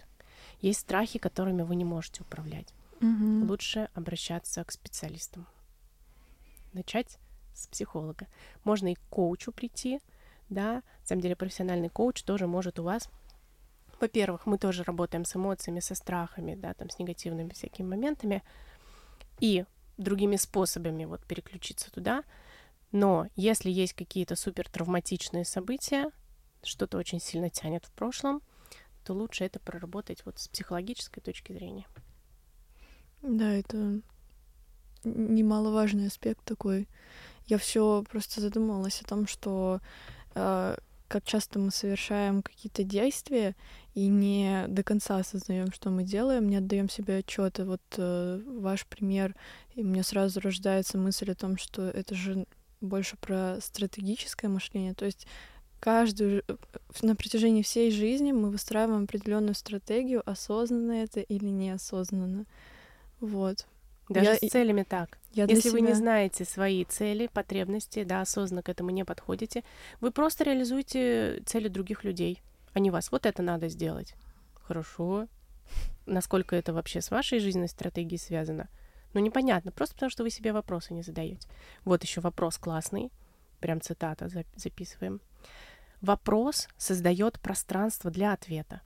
есть 0.60 0.80
страхи, 0.80 1.20
которыми 1.20 1.62
вы 1.62 1.76
не 1.76 1.86
можете 1.86 2.24
управлять, 2.24 2.74
угу. 3.00 3.46
лучше 3.46 3.90
обращаться 3.94 4.64
к 4.64 4.72
специалистам. 4.72 5.46
Начать 6.74 7.20
с 7.54 7.68
психолога. 7.68 8.26
Можно 8.64 8.92
и 8.92 8.96
к 8.96 9.02
коучу 9.12 9.52
прийти, 9.52 10.00
да, 10.50 10.76
на 10.76 11.06
самом 11.06 11.22
деле 11.22 11.36
профессиональный 11.36 11.90
коуч 11.90 12.24
тоже 12.24 12.48
может 12.48 12.80
у 12.80 12.84
вас 12.84 13.08
во-первых, 14.00 14.46
мы 14.46 14.60
тоже 14.60 14.84
работаем 14.84 15.26
с 15.26 15.36
эмоциями, 15.36 15.80
со 15.80 15.96
страхами, 15.96 16.54
да, 16.54 16.76
там, 16.76 16.88
с 16.88 17.00
негативными 17.00 17.50
всякими 17.50 17.88
моментами, 17.88 18.44
и 19.40 19.66
другими 19.98 20.36
способами 20.36 21.06
вот 21.06 21.24
переключиться 21.26 21.92
туда, 21.92 22.24
но 22.92 23.28
если 23.36 23.70
есть 23.70 23.94
какие-то 23.94 24.36
супер 24.36 24.70
травматичные 24.70 25.46
события, 25.46 26.12
что-то 26.64 26.98
очень 26.98 27.20
сильно 27.20 27.50
тянет 27.50 27.86
в 27.86 27.92
прошлом, 27.92 28.42
то 29.04 29.14
лучше 29.14 29.46
это 29.46 29.60
проработать 29.60 30.26
вот 30.26 30.40
с 30.40 30.48
психологической 30.48 31.22
точки 31.22 31.54
зрения. 31.54 31.88
Да, 33.22 33.54
это 33.54 34.02
немаловажный 35.04 36.08
аспект 36.08 36.44
такой. 36.44 36.88
Я 37.46 37.58
все 37.58 38.04
просто 38.10 38.42
задумалась 38.42 39.02
о 39.02 39.06
том, 39.06 39.28
что 39.28 39.80
э, 40.36 40.78
как 41.08 41.24
часто 41.24 41.60
мы 41.60 41.72
совершаем 41.72 42.42
какие-то 42.42 42.84
действия 42.84 43.56
и 43.94 44.08
не 44.08 44.66
до 44.68 44.84
конца 44.84 45.18
осознаем, 45.18 45.72
что 45.72 45.90
мы 45.90 46.04
делаем, 46.04 46.50
не 46.50 46.58
отдаем 46.58 46.90
себе 46.90 47.18
отчет. 47.18 47.60
И 47.60 47.64
вот 47.64 47.82
э, 47.98 48.42
ваш 48.46 48.86
пример, 48.86 49.36
и 49.76 49.84
мне 49.84 50.04
сразу 50.04 50.40
рождается 50.42 50.98
мысль 50.98 51.32
о 51.32 51.36
том, 51.36 51.58
что 51.58 51.84
это 51.84 52.14
же 52.14 52.46
больше 52.82 53.18
про 53.18 53.60
стратегическое 53.62 54.48
мышление. 54.48 54.94
То 54.94 55.06
есть 55.06 55.28
каждую 55.80 56.44
на 57.02 57.16
протяжении 57.16 57.62
всей 57.62 57.92
жизни 57.92 58.32
мы 58.32 58.50
выстраиваем 58.50 59.04
определенную 59.04 59.56
стратегию, 59.56 60.28
осознанно 60.30 61.04
это 61.04 61.20
или 61.22 61.48
неосознанно. 61.48 62.46
Вот. 63.20 63.66
Даже 64.10 64.30
я, 64.30 64.36
с 64.36 64.52
целями 64.52 64.84
так. 64.84 65.18
Я 65.34 65.46
Если 65.46 65.70
себя... 65.70 65.72
вы 65.74 65.82
не 65.82 65.94
знаете 65.94 66.46
свои 66.46 66.86
цели, 66.86 67.28
потребности, 67.28 68.04
да, 68.04 68.22
осознанно 68.22 68.64
к 68.64 68.70
этому 68.70 68.90
не 68.92 69.04
подходите, 69.04 69.64
вы 70.00 70.12
просто 70.12 70.46
реализуете 70.46 71.42
цели 71.46 71.68
других 71.68 72.04
людей, 72.04 72.42
а 72.74 72.80
не 72.80 72.90
вас. 72.90 73.12
Вот 73.12 73.26
это 73.26 73.44
надо 73.44 73.68
сделать. 73.68 74.16
Хорошо. 74.54 75.28
Насколько 76.06 76.56
это 76.56 76.74
вообще 76.74 77.02
с 77.02 77.12
вашей 77.12 77.40
жизненной 77.40 77.68
стратегией 77.68 78.20
связано? 78.20 78.70
Ну, 79.18 79.24
непонятно, 79.24 79.72
просто 79.72 79.96
потому 79.96 80.12
что 80.12 80.22
вы 80.22 80.30
себе 80.30 80.54
вопросы 80.54 80.94
не 80.94 81.02
задаете. 81.02 81.50
Вот 81.86 82.04
еще 82.04 82.22
вопрос 82.22 82.60
классный. 82.60 83.12
Прям 83.60 83.82
цитата 83.82 84.30
записываем. 84.56 85.22
Вопрос 86.02 86.68
создает 86.78 87.40
пространство 87.40 88.12
для 88.12 88.32
ответа. 88.32 88.82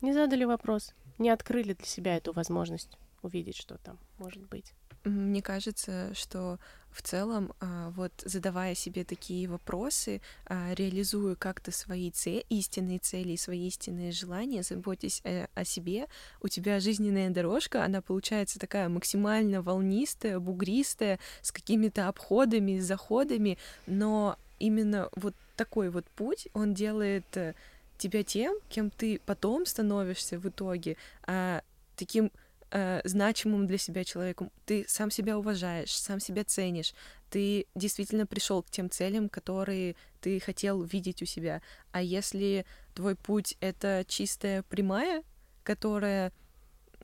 Не 0.00 0.14
задали 0.14 0.44
вопрос, 0.44 0.94
не 1.18 1.28
открыли 1.28 1.74
для 1.74 1.84
себя 1.84 2.16
эту 2.16 2.32
возможность 2.32 2.96
увидеть, 3.20 3.58
что 3.58 3.76
там 3.76 3.98
может 4.16 4.42
быть. 4.48 4.72
Мне 5.04 5.42
кажется, 5.42 6.14
что 6.14 6.58
в 6.92 7.02
целом, 7.02 7.52
а, 7.60 7.90
вот 7.90 8.12
задавая 8.24 8.74
себе 8.74 9.04
такие 9.04 9.48
вопросы, 9.48 10.20
а, 10.46 10.74
реализуя 10.74 11.34
как-то 11.34 11.72
свои 11.72 12.10
цели, 12.10 12.44
истинные 12.50 12.98
цели 12.98 13.36
свои 13.36 13.66
истинные 13.66 14.12
желания, 14.12 14.62
заботясь 14.62 15.20
э, 15.24 15.46
о 15.54 15.64
себе, 15.64 16.06
у 16.42 16.48
тебя 16.48 16.80
жизненная 16.80 17.30
дорожка, 17.30 17.84
она 17.84 18.02
получается 18.02 18.58
такая 18.58 18.88
максимально 18.88 19.62
волнистая, 19.62 20.38
бугристая, 20.38 21.18
с 21.40 21.50
какими-то 21.50 22.08
обходами, 22.08 22.78
заходами, 22.78 23.58
но 23.86 24.36
именно 24.58 25.08
вот 25.16 25.34
такой 25.56 25.88
вот 25.90 26.04
путь, 26.14 26.48
он 26.52 26.74
делает 26.74 27.24
э, 27.36 27.54
тебя 27.96 28.22
тем, 28.22 28.54
кем 28.68 28.90
ты 28.90 29.20
потом 29.24 29.64
становишься 29.64 30.38
в 30.38 30.48
итоге, 30.48 30.96
а, 31.24 31.62
таким 31.96 32.30
э, 32.72 33.00
значимым 33.04 33.66
для 33.66 33.78
себя 33.78 34.04
человеком. 34.04 34.50
Ты 34.64 34.84
сам 34.88 35.10
себя 35.10 35.38
уважаешь, 35.38 35.94
сам 35.94 36.18
себя 36.18 36.44
ценишь. 36.44 36.94
Ты 37.30 37.66
действительно 37.74 38.26
пришел 38.26 38.62
к 38.62 38.70
тем 38.70 38.90
целям, 38.90 39.28
которые 39.28 39.94
ты 40.20 40.40
хотел 40.40 40.82
видеть 40.82 41.22
у 41.22 41.26
себя. 41.26 41.62
А 41.92 42.02
если 42.02 42.66
твой 42.94 43.14
путь 43.14 43.56
это 43.60 44.04
чистая 44.08 44.62
прямая, 44.62 45.22
которая 45.62 46.32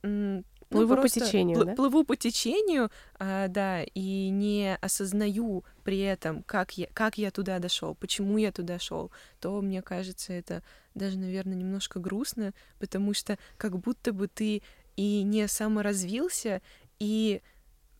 ну, 0.01 0.43
плыву 0.69 0.95
по 0.97 1.09
течению, 1.09 1.57
пл- 1.57 1.65
да? 1.65 1.75
плыву 1.75 2.03
по 2.03 2.15
течению, 2.15 2.91
а, 3.17 3.47
да, 3.47 3.83
и 3.83 4.29
не 4.29 4.75
осознаю 4.75 5.63
при 5.83 5.99
этом, 5.99 6.43
как 6.43 6.77
я, 6.77 6.87
как 6.93 7.17
я 7.17 7.31
туда 7.31 7.59
дошел, 7.59 7.95
почему 7.95 8.37
я 8.37 8.51
туда 8.51 8.79
шел, 8.79 9.11
то 9.39 9.59
мне 9.61 9.81
кажется, 9.81 10.33
это 10.33 10.63
даже, 10.93 11.17
наверное, 11.17 11.55
немножко 11.55 11.99
грустно, 11.99 12.53
потому 12.79 13.13
что 13.13 13.37
как 13.57 13.79
будто 13.79 14.13
бы 14.13 14.27
ты 14.27 14.61
и 14.99 15.23
не 15.23 15.47
саморазвился, 15.47 16.61
и 16.99 17.41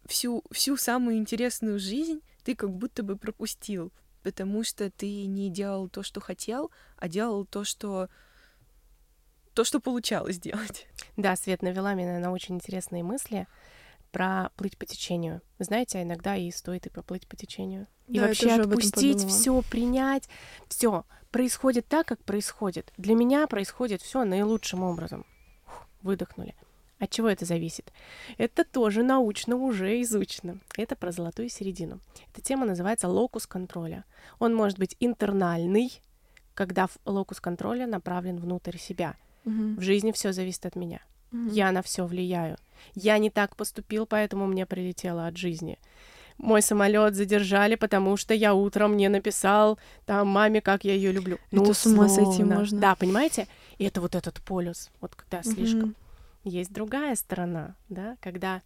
всю, 0.06 0.44
всю 0.52 0.76
самую 0.76 1.16
интересную 1.16 1.80
жизнь 1.80 2.20
ты 2.44 2.56
как 2.56 2.72
будто 2.72 3.04
бы 3.04 3.16
пропустил, 3.16 3.94
потому 4.22 4.66
что 4.66 4.92
ты 4.92 5.26
не 5.26 5.50
делал 5.50 5.88
то, 5.88 6.04
что 6.04 6.20
хотел, 6.20 6.72
а 6.98 7.08
делал 7.08 7.46
то, 7.46 7.64
что 7.64 8.10
то, 9.54 9.64
что 9.64 9.80
получалось 9.80 10.40
делать. 10.40 10.88
Да, 11.16 11.38
Свет 11.38 11.62
навела 11.62 11.94
меня 11.94 12.20
на 12.20 12.34
очень 12.34 12.56
интересные 12.56 13.04
мысли 13.04 13.48
про 14.12 14.50
плыть 14.58 14.78
по 14.78 14.86
течению. 14.86 15.42
Знаете, 15.58 16.00
а 16.00 16.04
иногда 16.04 16.36
и 16.36 16.52
стоит 16.52 16.86
и 16.86 16.90
поплыть 16.90 17.28
по 17.28 17.38
течению. 17.38 17.88
И 18.08 18.20
да, 18.20 18.28
вообще 18.28 18.52
отпустить, 18.52 19.26
все 19.26 19.62
принять, 19.62 20.28
все 20.68 21.06
происходит 21.32 21.88
так, 21.88 22.08
как 22.08 22.22
происходит. 22.26 22.92
Для 22.98 23.16
меня 23.16 23.48
происходит 23.48 24.02
все 24.02 24.26
наилучшим 24.26 24.84
образом. 24.84 25.26
Фух, 25.66 25.88
выдохнули. 26.02 26.56
От 27.00 27.10
чего 27.12 27.30
это 27.30 27.46
зависит? 27.46 27.94
Это 28.38 28.66
тоже 28.66 29.04
научно 29.04 29.56
уже 29.56 30.02
изучено. 30.02 30.60
Это 30.78 30.96
про 30.96 31.12
золотую 31.12 31.50
середину. 31.50 32.00
Эта 32.34 32.42
тема 32.42 32.66
называется 32.66 33.08
локус 33.08 33.48
контроля. 33.48 34.04
Он 34.38 34.54
может 34.54 34.78
быть 34.78 34.98
интернальный, 35.00 36.02
когда 36.54 36.88
локус 37.06 37.40
контроля 37.40 37.88
направлен 37.88 38.38
внутрь 38.38 38.78
себя. 38.78 39.16
Угу. 39.46 39.80
В 39.80 39.82
жизни 39.82 40.12
все 40.12 40.34
зависит 40.34 40.66
от 40.66 40.76
меня. 40.76 41.00
Угу. 41.32 41.52
Я 41.52 41.72
на 41.72 41.82
все 41.82 42.06
влияю. 42.06 42.58
Я 42.96 43.18
не 43.18 43.30
так 43.30 43.56
поступил, 43.56 44.06
поэтому 44.06 44.46
мне 44.46 44.66
прилетело 44.66 45.26
от 45.26 45.38
жизни. 45.38 45.80
Мой 46.38 46.62
самолет 46.62 47.16
задержали, 47.16 47.76
потому 47.76 48.18
что 48.18 48.34
я 48.34 48.54
утром 48.54 48.96
не 48.98 49.10
написал 49.10 49.78
там 50.06 50.28
маме, 50.28 50.62
как 50.62 50.86
я 50.86 50.94
ее 50.94 51.12
люблю. 51.12 51.38
Ну, 51.52 51.64
это 51.64 51.74
с 51.74 51.86
ума 51.86 52.10
сойти 52.10 52.44
можно. 52.44 52.80
Да, 52.80 52.96
понимаете? 52.96 53.48
И 53.78 53.86
это 53.86 54.02
вот 54.02 54.16
этот 54.16 54.42
полюс, 54.42 54.90
вот 55.00 55.16
когда 55.16 55.44
слишком. 55.44 55.96
Есть 56.50 56.74
другая 56.74 57.16
сторона, 57.16 57.76
да, 57.90 58.18
когда 58.22 58.64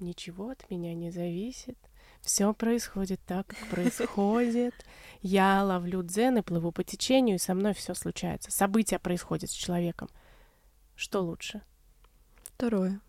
ничего 0.00 0.48
от 0.48 0.68
меня 0.70 0.92
не 0.92 1.12
зависит, 1.12 1.78
все 2.20 2.52
происходит 2.52 3.20
так, 3.24 3.46
как 3.46 3.68
происходит. 3.68 4.74
Я 5.20 5.62
ловлю 5.62 6.02
дзен 6.02 6.38
и 6.38 6.42
плыву 6.42 6.72
по 6.72 6.82
течению, 6.82 7.36
и 7.36 7.38
со 7.38 7.54
мной 7.54 7.74
все 7.74 7.94
случается. 7.94 8.50
События 8.50 8.98
происходят 8.98 9.50
с 9.50 9.54
человеком. 9.54 10.08
Что 10.96 11.20
лучше? 11.20 11.62
Второе. 12.42 13.00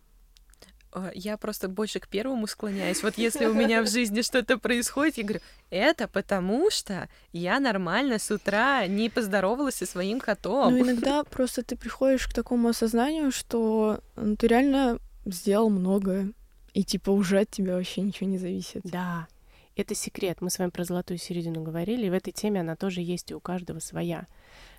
А, 0.94 1.10
я 1.12 1.36
просто 1.36 1.68
больше 1.68 1.98
к 1.98 2.06
первому 2.06 2.46
склоняюсь. 2.46 3.02
Вот 3.02 3.18
если 3.18 3.46
у 3.46 3.52
меня 3.52 3.82
в 3.82 3.88
жизни 3.90 4.22
что-то 4.22 4.58
происходит, 4.58 5.18
я 5.18 5.24
говорю, 5.24 5.40
это 5.70 6.06
потому 6.06 6.70
что 6.70 7.08
я 7.32 7.58
нормально 7.58 8.20
с 8.20 8.30
утра 8.30 8.86
не 8.86 9.10
поздоровалась 9.10 9.74
со 9.74 9.86
своим 9.86 10.20
котом. 10.20 10.72
Ну, 10.72 10.84
иногда 10.84 11.24
просто 11.24 11.64
ты 11.64 11.76
приходишь 11.76 12.28
к 12.28 12.32
такому 12.32 12.68
осознанию, 12.68 13.32
что 13.32 14.00
ну, 14.14 14.36
ты 14.36 14.46
реально 14.46 15.00
сделал 15.26 15.68
многое, 15.68 16.32
и 16.74 16.84
типа 16.84 17.10
уже 17.10 17.40
от 17.40 17.50
тебя 17.50 17.74
вообще 17.74 18.00
ничего 18.00 18.30
не 18.30 18.38
зависит. 18.38 18.82
Да, 18.84 19.26
это 19.74 19.96
секрет. 19.96 20.40
Мы 20.40 20.50
с 20.50 20.60
вами 20.60 20.70
про 20.70 20.84
золотую 20.84 21.18
середину 21.18 21.62
говорили, 21.62 22.06
и 22.06 22.10
в 22.10 22.14
этой 22.14 22.32
теме 22.32 22.60
она 22.60 22.76
тоже 22.76 23.00
есть 23.00 23.32
и 23.32 23.34
у 23.34 23.40
каждого 23.40 23.80
своя. 23.80 24.28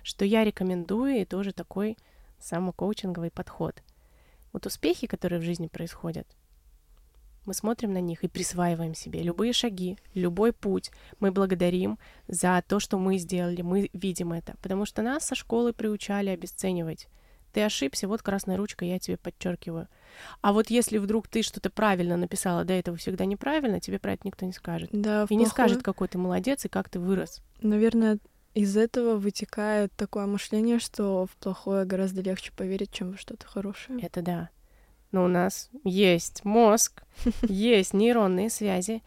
Что 0.02 0.24
я 0.24 0.44
рекомендую, 0.44 1.20
и 1.20 1.24
тоже 1.26 1.52
такой 1.52 1.98
самокоучинговый 2.38 3.30
подход— 3.30 3.82
вот 4.56 4.64
успехи, 4.64 5.06
которые 5.06 5.38
в 5.38 5.44
жизни 5.44 5.66
происходят, 5.66 6.26
мы 7.44 7.52
смотрим 7.52 7.92
на 7.92 8.00
них 8.00 8.24
и 8.24 8.28
присваиваем 8.28 8.94
себе 8.94 9.22
любые 9.22 9.52
шаги, 9.52 9.98
любой 10.14 10.54
путь. 10.54 10.90
Мы 11.20 11.30
благодарим 11.30 11.98
за 12.26 12.64
то, 12.66 12.80
что 12.80 12.98
мы 12.98 13.18
сделали, 13.18 13.60
мы 13.60 13.90
видим 13.92 14.32
это. 14.32 14.56
Потому 14.62 14.86
что 14.86 15.02
нас 15.02 15.26
со 15.26 15.34
школы 15.34 15.74
приучали 15.74 16.30
обесценивать. 16.30 17.06
Ты 17.52 17.64
ошибся, 17.64 18.08
вот 18.08 18.22
красная 18.22 18.56
ручка, 18.56 18.86
я 18.86 18.98
тебе 18.98 19.18
подчеркиваю. 19.18 19.88
А 20.40 20.54
вот 20.54 20.70
если 20.70 20.96
вдруг 20.96 21.28
ты 21.28 21.42
что-то 21.42 21.68
правильно 21.68 22.16
написала, 22.16 22.64
до 22.64 22.72
этого 22.72 22.96
всегда 22.96 23.26
неправильно, 23.26 23.78
тебе 23.78 23.98
про 23.98 24.14
это 24.14 24.26
никто 24.26 24.46
не 24.46 24.52
скажет. 24.52 24.88
Да, 24.92 25.24
и 25.24 25.26
плохое... 25.26 25.38
не 25.38 25.46
скажет, 25.46 25.82
какой 25.82 26.08
ты 26.08 26.16
молодец 26.16 26.64
и 26.64 26.68
как 26.68 26.88
ты 26.88 26.98
вырос. 26.98 27.42
Наверное, 27.60 28.18
из 28.56 28.74
этого 28.74 29.18
вытекает 29.18 29.92
такое 29.96 30.24
мышление, 30.24 30.78
что 30.78 31.26
в 31.26 31.36
плохое 31.36 31.84
гораздо 31.84 32.22
легче 32.22 32.52
поверить, 32.52 32.90
чем 32.90 33.10
во 33.10 33.18
что-то 33.18 33.46
хорошее. 33.46 33.98
Это 34.00 34.22
да. 34.22 34.48
Но 35.12 35.24
у 35.24 35.28
нас 35.28 35.68
есть 35.84 36.42
мозг, 36.42 37.02
есть 37.42 37.92
нейронные 37.92 38.48
связи. 38.48 39.02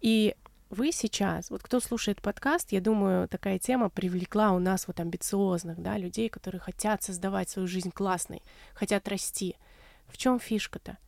И 0.00 0.36
вы 0.70 0.92
сейчас, 0.92 1.50
вот 1.50 1.60
кто 1.64 1.80
слушает 1.80 2.22
подкаст, 2.22 2.70
я 2.70 2.80
думаю, 2.80 3.26
такая 3.26 3.58
тема 3.58 3.88
привлекла 3.88 4.52
у 4.52 4.60
нас 4.60 4.86
вот 4.86 5.00
амбициозных, 5.00 5.82
да, 5.82 5.98
людей, 5.98 6.28
которые 6.28 6.60
хотят 6.60 7.02
создавать 7.02 7.50
свою 7.50 7.66
жизнь 7.66 7.90
классной, 7.90 8.44
хотят 8.74 9.08
расти. 9.08 9.56
В 10.06 10.16
чем 10.16 10.38
фишка-то? 10.38 10.98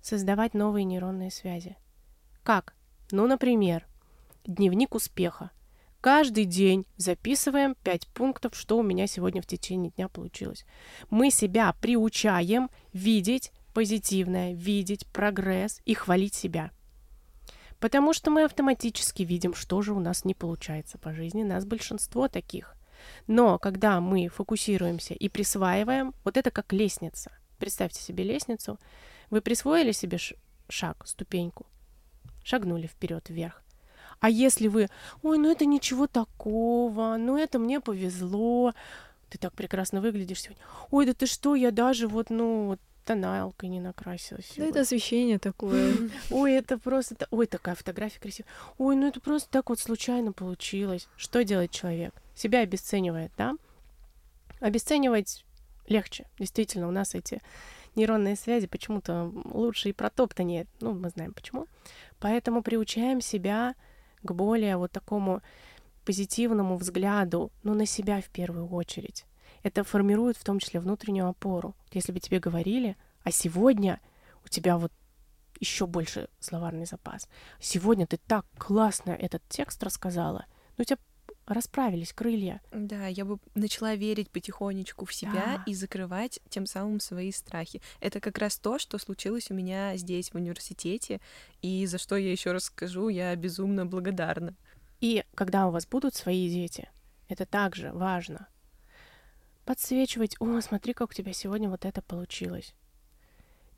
Создавать 0.00 0.54
новые 0.54 0.84
нейронные 0.84 1.32
связи. 1.32 1.76
Как? 2.44 2.74
Ну, 3.10 3.26
например, 3.26 3.84
дневник 4.44 4.94
успеха. 4.94 5.50
Каждый 6.02 6.46
день 6.46 6.84
записываем 6.96 7.76
5 7.84 8.08
пунктов, 8.08 8.56
что 8.56 8.76
у 8.76 8.82
меня 8.82 9.06
сегодня 9.06 9.40
в 9.40 9.46
течение 9.46 9.92
дня 9.92 10.08
получилось. 10.08 10.66
Мы 11.10 11.30
себя 11.30 11.72
приучаем 11.80 12.70
видеть 12.92 13.52
позитивное, 13.72 14.52
видеть 14.52 15.06
прогресс 15.06 15.80
и 15.84 15.94
хвалить 15.94 16.34
себя. 16.34 16.72
Потому 17.78 18.14
что 18.14 18.32
мы 18.32 18.42
автоматически 18.42 19.22
видим, 19.22 19.54
что 19.54 19.80
же 19.80 19.92
у 19.92 20.00
нас 20.00 20.24
не 20.24 20.34
получается 20.34 20.98
по 20.98 21.14
жизни. 21.14 21.44
Нас 21.44 21.64
большинство 21.64 22.26
таких. 22.26 22.74
Но 23.28 23.60
когда 23.60 24.00
мы 24.00 24.26
фокусируемся 24.26 25.14
и 25.14 25.28
присваиваем, 25.28 26.14
вот 26.24 26.36
это 26.36 26.50
как 26.50 26.72
лестница. 26.72 27.30
Представьте 27.58 28.02
себе 28.02 28.24
лестницу. 28.24 28.76
Вы 29.30 29.40
присвоили 29.40 29.92
себе 29.92 30.18
шаг, 30.68 31.06
ступеньку, 31.06 31.64
шагнули 32.42 32.88
вперед 32.88 33.28
вверх. 33.28 33.62
А 34.22 34.30
если 34.30 34.68
вы, 34.68 34.88
ой, 35.24 35.36
ну 35.36 35.50
это 35.50 35.66
ничего 35.66 36.06
такого, 36.06 37.16
ну 37.18 37.36
это 37.36 37.58
мне 37.58 37.80
повезло, 37.80 38.72
ты 39.28 39.36
так 39.36 39.52
прекрасно 39.52 40.00
выглядишь 40.00 40.42
сегодня. 40.42 40.62
Ой, 40.92 41.06
да 41.06 41.12
ты 41.12 41.26
что, 41.26 41.56
я 41.56 41.72
даже 41.72 42.06
вот, 42.06 42.30
ну, 42.30 42.78
тоналкой 43.04 43.68
не 43.68 43.80
накрасилась. 43.80 44.46
Да 44.46 44.54
сегодня. 44.54 44.70
это 44.70 44.80
освещение 44.82 45.40
такое. 45.40 45.92
Ой, 46.30 46.52
это 46.52 46.78
просто... 46.78 47.16
Ой, 47.32 47.48
такая 47.48 47.74
фотография 47.74 48.20
красивая. 48.20 48.48
Ой, 48.78 48.94
ну 48.94 49.08
это 49.08 49.20
просто 49.20 49.50
так 49.50 49.70
вот 49.70 49.80
случайно 49.80 50.30
получилось. 50.30 51.08
Что 51.16 51.42
делает 51.42 51.72
человек? 51.72 52.14
Себя 52.36 52.60
обесценивает, 52.60 53.32
да? 53.36 53.56
Обесценивать 54.60 55.44
легче. 55.88 56.26
Действительно, 56.38 56.86
у 56.86 56.92
нас 56.92 57.16
эти 57.16 57.42
нейронные 57.96 58.36
связи 58.36 58.68
почему-то 58.68 59.32
лучше 59.46 59.88
и 59.88 59.92
протоптаннее. 59.92 60.68
Ну, 60.78 60.92
мы 60.92 61.10
знаем 61.10 61.32
почему. 61.32 61.66
Поэтому 62.20 62.62
приучаем 62.62 63.20
себя 63.20 63.74
к 64.22 64.32
более 64.32 64.76
вот 64.76 64.92
такому 64.92 65.42
позитивному 66.04 66.76
взгляду, 66.76 67.52
ну, 67.62 67.74
на 67.74 67.86
себя 67.86 68.20
в 68.20 68.28
первую 68.28 68.68
очередь. 68.68 69.24
Это 69.62 69.84
формирует 69.84 70.36
в 70.36 70.44
том 70.44 70.58
числе 70.58 70.80
внутреннюю 70.80 71.28
опору. 71.28 71.74
Если 71.92 72.12
бы 72.12 72.20
тебе 72.20 72.40
говорили, 72.40 72.96
а 73.22 73.30
сегодня 73.30 74.00
у 74.44 74.48
тебя 74.48 74.76
вот 74.76 74.92
еще 75.60 75.86
больше 75.86 76.28
словарный 76.40 76.86
запас. 76.86 77.28
Сегодня 77.60 78.06
ты 78.06 78.16
так 78.16 78.44
классно 78.58 79.10
этот 79.12 79.42
текст 79.48 79.82
рассказала. 79.82 80.46
Ну, 80.76 80.82
у 80.82 80.84
тебя 80.84 80.98
расправились 81.46 82.12
крылья. 82.12 82.60
Да, 82.72 83.06
я 83.06 83.24
бы 83.24 83.38
начала 83.54 83.94
верить 83.94 84.30
потихонечку 84.30 85.04
в 85.04 85.14
себя 85.14 85.32
Да. 85.56 85.62
и 85.66 85.74
закрывать 85.74 86.40
тем 86.48 86.66
самым 86.66 87.00
свои 87.00 87.32
страхи. 87.32 87.80
Это 88.00 88.20
как 88.20 88.38
раз 88.38 88.58
то, 88.58 88.78
что 88.78 88.98
случилось 88.98 89.50
у 89.50 89.54
меня 89.54 89.96
здесь, 89.96 90.30
в 90.30 90.36
университете, 90.36 91.20
и 91.60 91.84
за 91.86 91.98
что 91.98 92.16
я 92.16 92.30
еще 92.30 92.52
раз 92.52 92.64
скажу, 92.64 93.08
я 93.08 93.34
безумно 93.36 93.86
благодарна. 93.86 94.54
И 95.00 95.24
когда 95.34 95.66
у 95.66 95.70
вас 95.70 95.86
будут 95.86 96.14
свои 96.14 96.48
дети, 96.48 96.88
это 97.28 97.44
также 97.46 97.92
важно. 97.92 98.48
Подсвечивать, 99.64 100.36
о, 100.40 100.60
смотри, 100.60 100.92
как 100.92 101.10
у 101.10 101.14
тебя 101.14 101.32
сегодня 101.32 101.68
вот 101.70 101.84
это 101.84 102.02
получилось. 102.02 102.74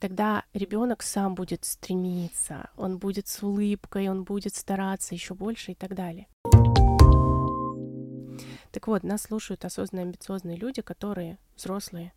Тогда 0.01 0.45
ребенок 0.53 1.03
сам 1.03 1.35
будет 1.35 1.65
стремиться, 1.65 2.69
он 2.77 2.99
будет 2.99 3.27
с 3.29 3.43
улыбкой, 3.43 4.09
он 4.09 4.25
будет 4.25 4.55
стараться 4.55 5.15
еще 5.15 5.35
больше 5.35 5.73
и 5.73 5.75
так 5.75 5.95
далее. 5.95 6.27
Так 8.75 8.89
вот, 8.89 9.05
нас 9.05 9.23
слушают 9.23 9.65
осознанные, 9.65 10.03
амбициозные 10.03 10.57
люди, 10.57 10.83
которые 10.83 11.39
взрослые. 11.55 12.13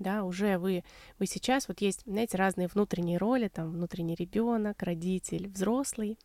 Да, 0.00 0.24
уже 0.24 0.58
вы, 0.58 0.82
вы 1.20 1.26
сейчас, 1.26 1.68
вот 1.68 1.80
есть, 1.80 2.02
знаете, 2.06 2.36
разные 2.36 2.66
внутренние 2.66 3.18
роли, 3.18 3.46
там, 3.46 3.70
внутренний 3.70 4.16
ребенок, 4.16 4.82
родитель, 4.82 5.48
взрослый. 5.48 6.18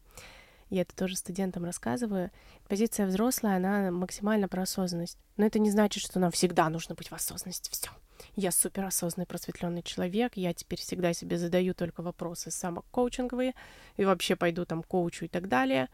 Я 0.72 0.82
это 0.82 0.96
тоже 0.96 1.16
студентам 1.16 1.64
рассказываю. 1.64 2.32
Позиция 2.68 3.06
взрослая, 3.06 3.58
она 3.58 3.92
максимально 3.92 4.48
про 4.48 4.64
осознанность. 4.64 5.20
Но 5.38 5.46
это 5.46 5.60
не 5.60 5.70
значит, 5.70 6.02
что 6.02 6.20
нам 6.20 6.32
всегда 6.32 6.68
нужно 6.70 6.96
быть 6.96 7.12
в 7.12 7.14
осознанности. 7.14 7.70
Все. 7.70 7.92
Я 8.36 8.50
суперосознанный, 8.50 9.28
просветленный 9.28 9.84
человек. 9.84 10.38
Я 10.38 10.56
теперь 10.56 10.80
всегда 10.80 11.14
себе 11.14 11.38
задаю 11.38 11.76
только 11.76 12.02
вопросы 12.02 12.50
самокоучинговые. 12.50 13.54
И 13.96 14.06
вообще 14.06 14.36
пойду 14.36 14.66
там 14.66 14.82
коучу 14.82 15.26
и 15.26 15.28
так 15.28 15.48
далее. 15.48 15.88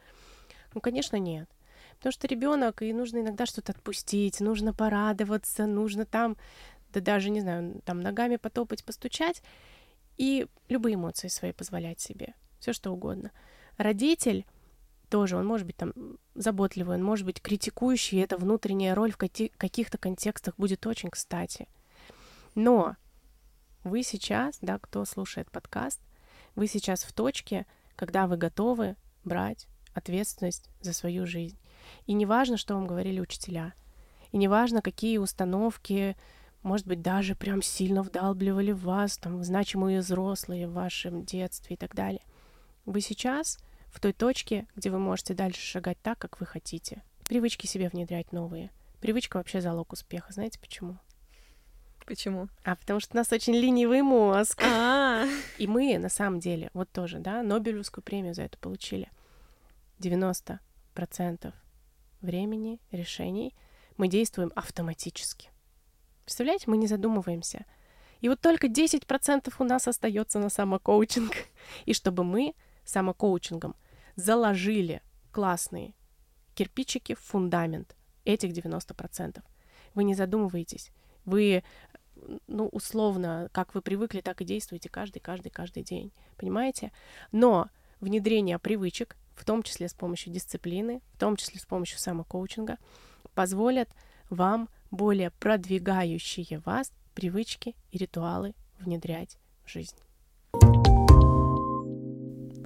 Ну, 0.73 0.79
конечно, 0.79 1.17
нет. 1.17 1.49
Потому 2.03 2.11
что 2.11 2.27
ребенок, 2.27 2.81
и 2.81 2.91
нужно 2.91 3.19
иногда 3.19 3.45
что-то 3.45 3.71
отпустить, 3.71 4.41
нужно 4.41 4.73
порадоваться, 4.73 5.65
нужно 5.65 6.05
там, 6.05 6.35
да 6.91 6.99
даже, 6.99 7.29
не 7.29 7.39
знаю, 7.39 7.81
там 7.85 8.01
ногами 8.01 8.35
потопать, 8.35 8.83
постучать, 8.83 9.41
и 10.17 10.47
любые 10.67 10.95
эмоции 10.95 11.29
свои 11.29 11.53
позволять 11.53 12.01
себе, 12.01 12.33
все 12.59 12.73
что 12.73 12.91
угодно. 12.91 13.31
Родитель 13.77 14.45
тоже, 15.09 15.37
он 15.37 15.45
может 15.45 15.65
быть 15.65 15.77
там 15.77 15.93
заботливый, 16.35 16.97
он 16.97 17.05
может 17.05 17.25
быть 17.25 17.41
критикующий, 17.41 18.17
и 18.17 18.21
эта 18.21 18.35
внутренняя 18.35 18.95
роль 18.95 19.13
в 19.13 19.17
каких-то 19.17 19.97
контекстах 19.97 20.55
будет 20.57 20.85
очень 20.85 21.09
кстати. 21.09 21.69
Но 22.53 22.97
вы 23.85 24.03
сейчас, 24.03 24.57
да, 24.59 24.77
кто 24.77 25.05
слушает 25.05 25.49
подкаст, 25.49 26.01
вы 26.55 26.67
сейчас 26.67 27.05
в 27.05 27.13
точке, 27.13 27.65
когда 27.95 28.27
вы 28.27 28.35
готовы 28.35 28.97
брать 29.23 29.67
ответственность 29.93 30.69
за 30.81 30.91
свою 30.91 31.25
жизнь. 31.25 31.57
И 32.05 32.13
не 32.13 32.25
важно, 32.25 32.57
что 32.57 32.75
вам 32.75 32.87
говорили 32.87 33.19
учителя, 33.19 33.73
и 34.31 34.37
не 34.37 34.47
важно, 34.47 34.81
какие 34.81 35.17
установки, 35.19 36.17
может 36.63 36.87
быть, 36.87 37.01
даже 37.01 37.35
прям 37.35 37.61
сильно 37.61 38.01
вдалбливали 38.01 38.71
в 38.71 38.81
вас, 38.81 39.17
там, 39.17 39.43
значимые 39.43 39.99
взрослые 39.99 40.67
в 40.67 40.73
вашем 40.73 41.23
детстве 41.23 41.75
и 41.75 41.77
так 41.77 41.93
далее. 41.93 42.21
Вы 42.85 43.01
сейчас 43.01 43.59
в 43.91 43.99
той 43.99 44.11
точке, 44.11 44.67
где 44.75 44.89
вы 44.89 44.97
можете 44.97 45.33
дальше 45.35 45.61
шагать 45.61 45.97
так, 46.01 46.17
как 46.17 46.39
вы 46.39 46.45
хотите. 46.45 47.03
Привычки 47.27 47.67
себе 47.67 47.89
внедрять 47.89 48.31
новые. 48.31 48.71
Привычка 49.01 49.37
вообще 49.37 49.61
залог 49.61 49.93
успеха. 49.93 50.33
Знаете 50.33 50.59
почему? 50.59 50.97
Почему? 52.05 52.49
А 52.63 52.75
потому 52.75 52.99
что 52.99 53.13
у 53.13 53.17
нас 53.17 53.31
очень 53.31 53.53
ленивый 53.53 54.01
мозг. 54.01 54.61
А, 54.63 55.25
И 55.57 55.67
мы, 55.67 55.97
на 55.99 56.09
самом 56.09 56.39
деле, 56.39 56.69
вот 56.73 56.89
тоже, 56.91 57.19
да, 57.19 57.43
Нобелевскую 57.43 58.03
премию 58.03 58.33
за 58.33 58.43
это 58.43 58.57
получили. 58.57 59.09
90% 59.99 61.53
времени, 62.23 62.79
решений 62.91 63.53
мы 63.97 64.07
действуем 64.07 64.51
автоматически. 64.55 65.49
Представляете, 66.23 66.65
мы 66.67 66.77
не 66.77 66.87
задумываемся. 66.87 67.65
И 68.21 68.29
вот 68.29 68.39
только 68.39 68.67
10% 68.67 69.53
у 69.59 69.63
нас 69.63 69.87
остается 69.87 70.39
на 70.39 70.49
самокоучинг. 70.49 71.33
И 71.85 71.93
чтобы 71.93 72.23
мы 72.23 72.55
самокоучингом 72.85 73.75
заложили 74.15 75.01
классные 75.31 75.93
кирпичики 76.55 77.15
в 77.15 77.19
фундамент 77.19 77.95
этих 78.23 78.51
90%. 78.51 79.43
Вы 79.93 80.03
не 80.03 80.13
задумываетесь. 80.13 80.91
Вы, 81.25 81.63
ну, 82.47 82.67
условно, 82.67 83.49
как 83.51 83.75
вы 83.75 83.81
привыкли, 83.81 84.21
так 84.21 84.41
и 84.41 84.45
действуете 84.45 84.89
каждый, 84.89 85.19
каждый, 85.19 85.49
каждый 85.49 85.83
день. 85.83 86.11
Понимаете? 86.37 86.91
Но 87.31 87.69
внедрение 87.99 88.59
привычек, 88.59 89.17
в 89.35 89.45
том 89.45 89.63
числе 89.63 89.87
с 89.87 89.93
помощью 89.93 90.33
дисциплины, 90.33 91.01
в 91.13 91.19
том 91.19 91.35
числе 91.35 91.59
с 91.59 91.65
помощью 91.65 91.99
самокоучинга, 91.99 92.77
позволят 93.33 93.89
вам 94.29 94.69
более 94.91 95.31
продвигающие 95.31 96.59
вас 96.59 96.91
привычки 97.13 97.75
и 97.91 97.97
ритуалы 97.97 98.53
внедрять 98.79 99.37
в 99.65 99.69
жизнь. 99.69 99.95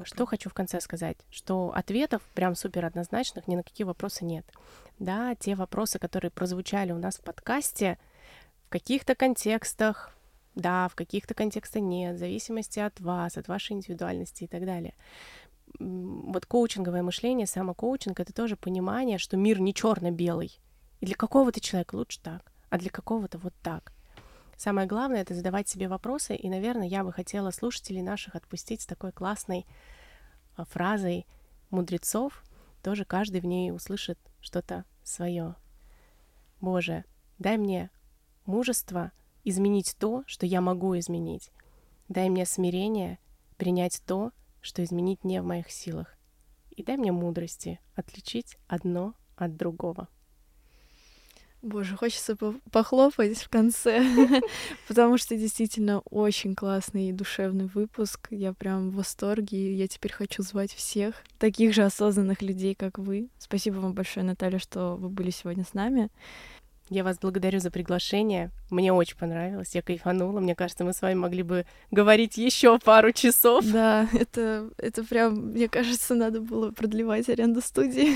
Что 0.04 0.26
хочу 0.26 0.50
в 0.50 0.54
конце 0.54 0.80
сказать, 0.80 1.18
что 1.30 1.74
ответов 1.76 2.22
прям 2.34 2.56
супер 2.56 2.86
однозначных 2.86 3.48
ни 3.48 3.58
на 3.58 3.64
какие 3.64 3.84
вопросы 3.84 4.24
нет. 4.24 4.46
Да, 5.00 5.36
те 5.36 5.54
вопросы, 5.54 6.00
которые 6.00 6.32
прозвучали 6.32 6.94
у 6.94 6.98
нас 6.98 7.18
в 7.18 7.24
подкасте, 7.24 8.00
в 8.68 8.70
каких-то 8.70 9.16
контекстах, 9.16 10.16
да, 10.56 10.88
в 10.88 10.96
каких-то 10.96 11.34
контекстах 11.34 11.82
нет, 11.82 12.16
в 12.16 12.20
зависимости 12.20 12.80
от 12.80 13.00
вас, 13.02 13.38
от 13.38 13.48
вашей 13.48 13.74
индивидуальности 13.74 14.46
и 14.46 14.48
так 14.48 14.66
далее. 14.66 14.94
Вот 15.80 16.46
коучинговое 16.46 17.04
мышление, 17.04 17.48
самокоучинг— 17.48 18.20
это 18.22 18.34
тоже 18.34 18.56
понимание, 18.56 19.18
что 19.18 19.38
мир 19.38 19.60
не 19.60 19.74
черно-белый. 19.74 20.60
И 21.00 21.06
для 21.06 21.16
какого-то 21.16 21.60
человека 21.60 21.96
лучше 21.96 22.20
так, 22.22 22.52
а 22.70 22.78
для 22.78 22.90
какого-то 22.90 23.38
вот 23.38 23.54
так. 23.62 23.94
Самое 24.58 24.88
главное— 24.88 25.22
это 25.22 25.36
задавать 25.36 25.70
себе 25.70 25.88
вопросы, 25.88 26.36
и, 26.36 26.50
наверное, 26.50 26.88
я 26.88 27.04
бы 27.04 27.14
хотела 27.14 27.52
слушателей 27.52 28.02
наших 28.02 28.36
отпустить 28.36 28.82
с 28.82 28.88
такой 28.88 29.12
классной 29.12 29.68
а, 30.56 30.66
фразой 30.66 31.28
мудрецов. 31.70 32.44
Тоже 32.82 33.06
каждый 33.06 33.42
в 33.42 33.46
ней 33.46 33.72
услышит 33.72 34.18
что-то 34.42 34.84
свое. 35.04 35.56
Боже, 36.60 37.06
дай 37.38 37.58
мне 37.58 37.92
мужество 38.46 39.12
изменить 39.44 39.96
то, 40.00 40.24
что 40.26 40.48
я 40.48 40.60
могу 40.60 40.98
изменить. 40.98 41.52
Дай 42.10 42.30
мне 42.30 42.46
смирение 42.46 43.20
принять 43.58 44.02
то, 44.08 44.32
что 44.62 44.84
изменить 44.84 45.24
не 45.24 45.42
в 45.42 45.46
моих 45.46 45.72
силах. 45.72 46.16
И 46.76 46.84
дай 46.84 46.98
мне 46.98 47.12
мудрости 47.12 47.80
отличить 47.96 48.58
одно 48.68 49.14
от 49.36 49.56
другого. 49.58 50.08
Боже, 51.64 51.98
хочется 51.98 52.36
по- 52.36 52.54
похлопать 52.72 53.40
в 53.40 53.50
конце, 53.50 54.00
потому 54.88 55.18
что 55.18 55.36
действительно 55.36 56.00
очень 56.02 56.56
классный 56.56 57.10
и 57.10 57.12
душевный 57.12 57.66
выпуск. 57.66 58.28
Я 58.30 58.54
прям 58.54 58.92
в 58.92 58.96
восторге, 58.96 59.58
и 59.58 59.74
я 59.74 59.88
теперь 59.88 60.14
хочу 60.14 60.44
звать 60.44 60.72
всех 60.72 61.24
таких 61.40 61.74
же 61.74 61.84
осознанных 61.84 62.44
людей, 62.44 62.76
как 62.76 63.00
вы. 63.00 63.30
Спасибо 63.40 63.78
вам 63.78 63.94
большое, 63.94 64.24
Наталья, 64.26 64.60
что 64.60 64.96
вы 64.98 65.10
были 65.10 65.32
сегодня 65.32 65.64
с 65.64 65.74
нами. 65.74 66.10
Я 66.90 67.04
вас 67.04 67.20
благодарю 67.20 67.60
за 67.60 67.70
приглашение. 67.70 68.50
Мне 68.70 68.94
очень 68.94 69.18
понравилось, 69.18 69.76
я 69.76 69.82
кайфанула. 69.82 70.40
Мне 70.40 70.56
кажется, 70.56 70.86
мы 70.86 70.94
с 70.94 71.02
вами 71.02 71.16
могли 71.16 71.44
бы 71.44 71.66
говорить 71.92 72.38
еще 72.38 72.80
пару 72.80 73.12
часов. 73.12 73.66
Да, 73.66 74.08
это, 74.14 74.70
это 74.78 75.04
прям, 75.04 75.52
мне 75.52 75.68
кажется, 75.68 76.16
надо 76.16 76.40
было 76.40 76.72
продлевать 76.72 77.28
аренду 77.28 77.60
студии. 77.60 78.14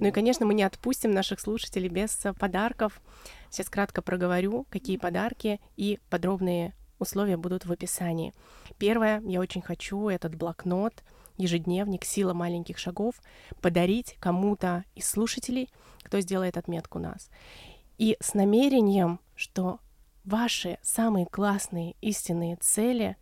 Ну 0.00 0.08
и, 0.08 0.10
конечно, 0.10 0.46
мы 0.46 0.54
не 0.54 0.62
отпустим 0.62 1.12
наших 1.12 1.40
слушателей 1.40 1.88
без 1.88 2.18
подарков. 2.40 3.00
Сейчас 3.50 3.68
кратко 3.68 4.00
проговорю, 4.00 4.66
какие 4.70 4.96
подарки 4.96 5.60
и 5.76 5.98
подробные 6.08 6.72
условия 6.98 7.36
будут 7.36 7.66
в 7.66 7.72
описании. 7.72 8.32
Первое, 8.78 9.20
я 9.26 9.40
очень 9.40 9.60
хочу 9.60 10.08
этот 10.08 10.34
блокнот, 10.36 11.04
ежедневник 11.42 12.04
«Сила 12.04 12.32
маленьких 12.32 12.78
шагов» 12.78 13.16
подарить 13.60 14.16
кому-то 14.20 14.84
из 14.94 15.08
слушателей, 15.08 15.68
кто 16.02 16.20
сделает 16.20 16.56
отметку 16.56 16.98
нас. 16.98 17.30
И 17.98 18.16
с 18.20 18.34
намерением, 18.34 19.20
что 19.34 19.78
ваши 20.24 20.78
самые 20.82 21.26
классные 21.26 21.94
истинные 22.00 22.56
цели, 22.56 23.16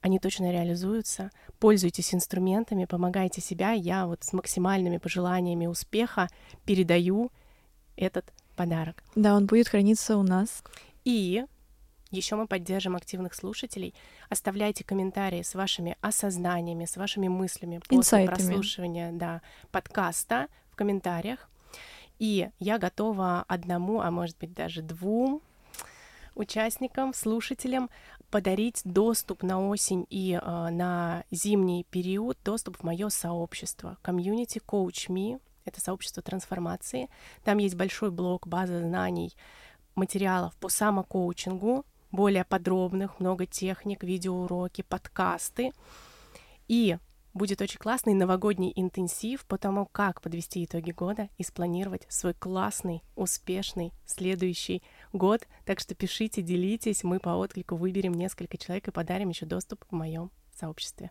они 0.00 0.18
точно 0.18 0.52
реализуются. 0.52 1.30
Пользуйтесь 1.58 2.14
инструментами, 2.14 2.84
помогайте 2.84 3.40
себя. 3.40 3.72
Я 3.72 4.06
вот 4.06 4.22
с 4.22 4.32
максимальными 4.32 4.98
пожеланиями 4.98 5.66
успеха 5.66 6.28
передаю 6.64 7.32
этот 7.96 8.32
подарок. 8.54 9.02
Да, 9.14 9.34
он 9.34 9.46
будет 9.46 9.68
храниться 9.68 10.16
у 10.16 10.22
нас. 10.22 10.62
И 11.04 11.44
еще 12.10 12.36
мы 12.36 12.46
поддержим 12.46 12.96
активных 12.96 13.34
слушателей. 13.34 13.94
Оставляйте 14.28 14.84
комментарии 14.84 15.42
с 15.42 15.54
вашими 15.54 15.96
осознаниями, 16.00 16.84
с 16.84 16.96
вашими 16.96 17.28
мыслями 17.28 17.78
после 17.78 17.96
Инсайтами. 17.98 18.34
прослушивания 18.34 19.12
да, 19.12 19.42
подкаста 19.70 20.48
в 20.70 20.76
комментариях. 20.76 21.48
И 22.18 22.48
я 22.58 22.78
готова 22.78 23.44
одному, 23.46 24.00
а 24.00 24.10
может 24.10 24.38
быть 24.38 24.54
даже 24.54 24.82
двум 24.82 25.42
участникам, 26.34 27.14
слушателям 27.14 27.90
подарить 28.30 28.82
доступ 28.84 29.42
на 29.42 29.68
осень 29.68 30.06
и 30.10 30.38
э, 30.40 30.68
на 30.70 31.24
зимний 31.30 31.84
период, 31.84 32.38
доступ 32.44 32.78
в 32.78 32.82
мое 32.82 33.08
сообщество 33.08 33.98
Community 34.02 34.62
Coach 34.64 35.08
Me. 35.08 35.40
Это 35.64 35.80
сообщество 35.80 36.22
трансформации. 36.22 37.08
Там 37.44 37.58
есть 37.58 37.74
большой 37.74 38.10
блок, 38.10 38.46
база 38.46 38.80
знаний, 38.80 39.34
материалов 39.94 40.54
по 40.56 40.68
самокоучингу, 40.68 41.84
более 42.12 42.44
подробных, 42.44 43.20
много 43.20 43.46
техник, 43.46 44.02
видеоуроки, 44.02 44.82
подкасты. 44.82 45.72
И 46.68 46.98
будет 47.36 47.60
очень 47.60 47.78
классный 47.78 48.14
новогодний 48.14 48.72
интенсив 48.74 49.44
по 49.46 49.58
тому, 49.58 49.86
как 49.86 50.20
подвести 50.20 50.64
итоги 50.64 50.90
года 50.90 51.28
и 51.38 51.42
спланировать 51.42 52.06
свой 52.08 52.34
классный, 52.34 53.02
успешный 53.14 53.92
следующий 54.06 54.82
год. 55.12 55.46
Так 55.64 55.80
что 55.80 55.94
пишите, 55.94 56.42
делитесь, 56.42 57.04
мы 57.04 57.20
по 57.20 57.30
отклику 57.30 57.76
выберем 57.76 58.14
несколько 58.14 58.56
человек 58.56 58.88
и 58.88 58.92
подарим 58.92 59.28
еще 59.28 59.46
доступ 59.46 59.84
в 59.88 59.92
моем 59.94 60.30
сообществе. 60.58 61.10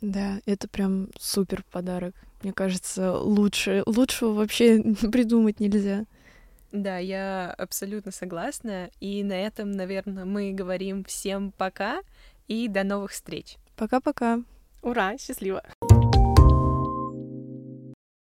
Да, 0.00 0.40
это 0.46 0.68
прям 0.68 1.08
супер 1.18 1.64
подарок. 1.70 2.14
Мне 2.42 2.52
кажется, 2.52 3.18
лучше, 3.18 3.82
лучшего 3.86 4.32
вообще 4.32 4.80
придумать 5.12 5.60
нельзя. 5.60 6.06
Да, 6.72 6.98
я 6.98 7.54
абсолютно 7.56 8.12
согласна. 8.12 8.90
И 9.00 9.22
на 9.22 9.34
этом, 9.34 9.72
наверное, 9.72 10.24
мы 10.24 10.52
говорим 10.52 11.04
всем 11.04 11.52
пока 11.52 12.00
и 12.46 12.68
до 12.68 12.84
новых 12.84 13.12
встреч. 13.12 13.56
Пока-пока. 13.76 14.40
Ура, 14.82 15.16
счастливо! 15.18 15.62